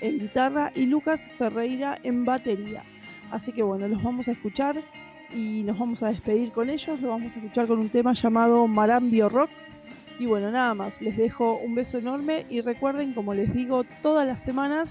en 0.01 0.19
guitarra 0.19 0.73
y 0.75 0.87
Lucas 0.87 1.25
Ferreira 1.39 1.99
en 2.03 2.25
batería. 2.25 2.85
Así 3.31 3.53
que 3.53 3.63
bueno, 3.63 3.89
los 3.89 4.03
vamos 4.03 4.29
a 4.29 4.33
escuchar 4.33 4.83
y 5.35 5.63
nos 5.63 5.79
vamos 5.79 6.03
a 6.03 6.09
despedir 6.09 6.53
con 6.53 6.69
ellos. 6.69 7.01
Los 7.01 7.11
vamos 7.11 7.35
a 7.35 7.39
escuchar 7.39 7.67
con 7.67 7.79
un 7.79 7.89
tema 7.89 8.13
llamado 8.13 8.67
Marambio 8.67 9.31
Rock. 9.31 9.51
Y 10.19 10.27
bueno, 10.27 10.51
nada 10.51 10.75
más, 10.75 11.01
les 11.01 11.17
dejo 11.17 11.57
un 11.57 11.75
beso 11.75 11.99
enorme 11.99 12.45
y 12.51 12.61
recuerden, 12.61 13.15
como 13.15 13.33
les 13.33 13.53
digo 13.55 13.85
todas 14.03 14.27
las 14.27 14.43
semanas, 14.43 14.91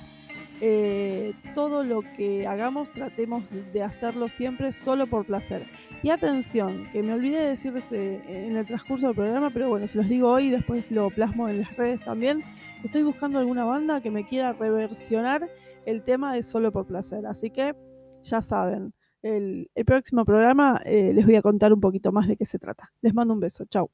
eh, 0.63 1.33
todo 1.55 1.83
lo 1.83 2.01
que 2.15 2.45
hagamos 2.45 2.91
tratemos 2.91 3.49
de 3.73 3.81
hacerlo 3.81 4.29
siempre 4.29 4.71
solo 4.71 5.07
por 5.07 5.25
placer. 5.25 5.65
Y 6.03 6.09
atención, 6.11 6.87
que 6.91 7.01
me 7.01 7.13
olvidé 7.13 7.39
de 7.39 7.49
decirles 7.49 7.91
en 7.91 8.55
el 8.55 8.65
transcurso 8.67 9.07
del 9.07 9.15
programa, 9.15 9.49
pero 9.51 9.69
bueno, 9.69 9.87
se 9.87 9.97
los 9.97 10.07
digo 10.07 10.31
hoy 10.31 10.45
y 10.45 10.51
después 10.51 10.91
lo 10.91 11.09
plasmo 11.09 11.49
en 11.49 11.61
las 11.61 11.75
redes 11.75 11.99
también. 12.05 12.43
Estoy 12.83 13.01
buscando 13.03 13.39
alguna 13.39 13.65
banda 13.65 14.01
que 14.01 14.11
me 14.11 14.25
quiera 14.25 14.53
reversionar 14.53 15.49
el 15.85 16.03
tema 16.03 16.33
de 16.33 16.43
solo 16.43 16.71
por 16.71 16.85
placer. 16.85 17.25
Así 17.25 17.49
que 17.49 17.75
ya 18.23 18.41
saben, 18.41 18.93
el, 19.23 19.67
próximo 19.85 20.25
programa 20.25 20.81
eh, 20.85 21.11
les 21.13 21.25
voy 21.25 21.35
a 21.35 21.41
contar 21.41 21.73
un 21.73 21.79
poquito 21.79 22.11
más 22.11 22.27
de 22.27 22.37
qué 22.37 22.45
se 22.45 22.59
trata. 22.59 22.91
Les 23.01 23.13
mando 23.13 23.33
un 23.33 23.39
beso. 23.39 23.65
Chao. 23.65 23.91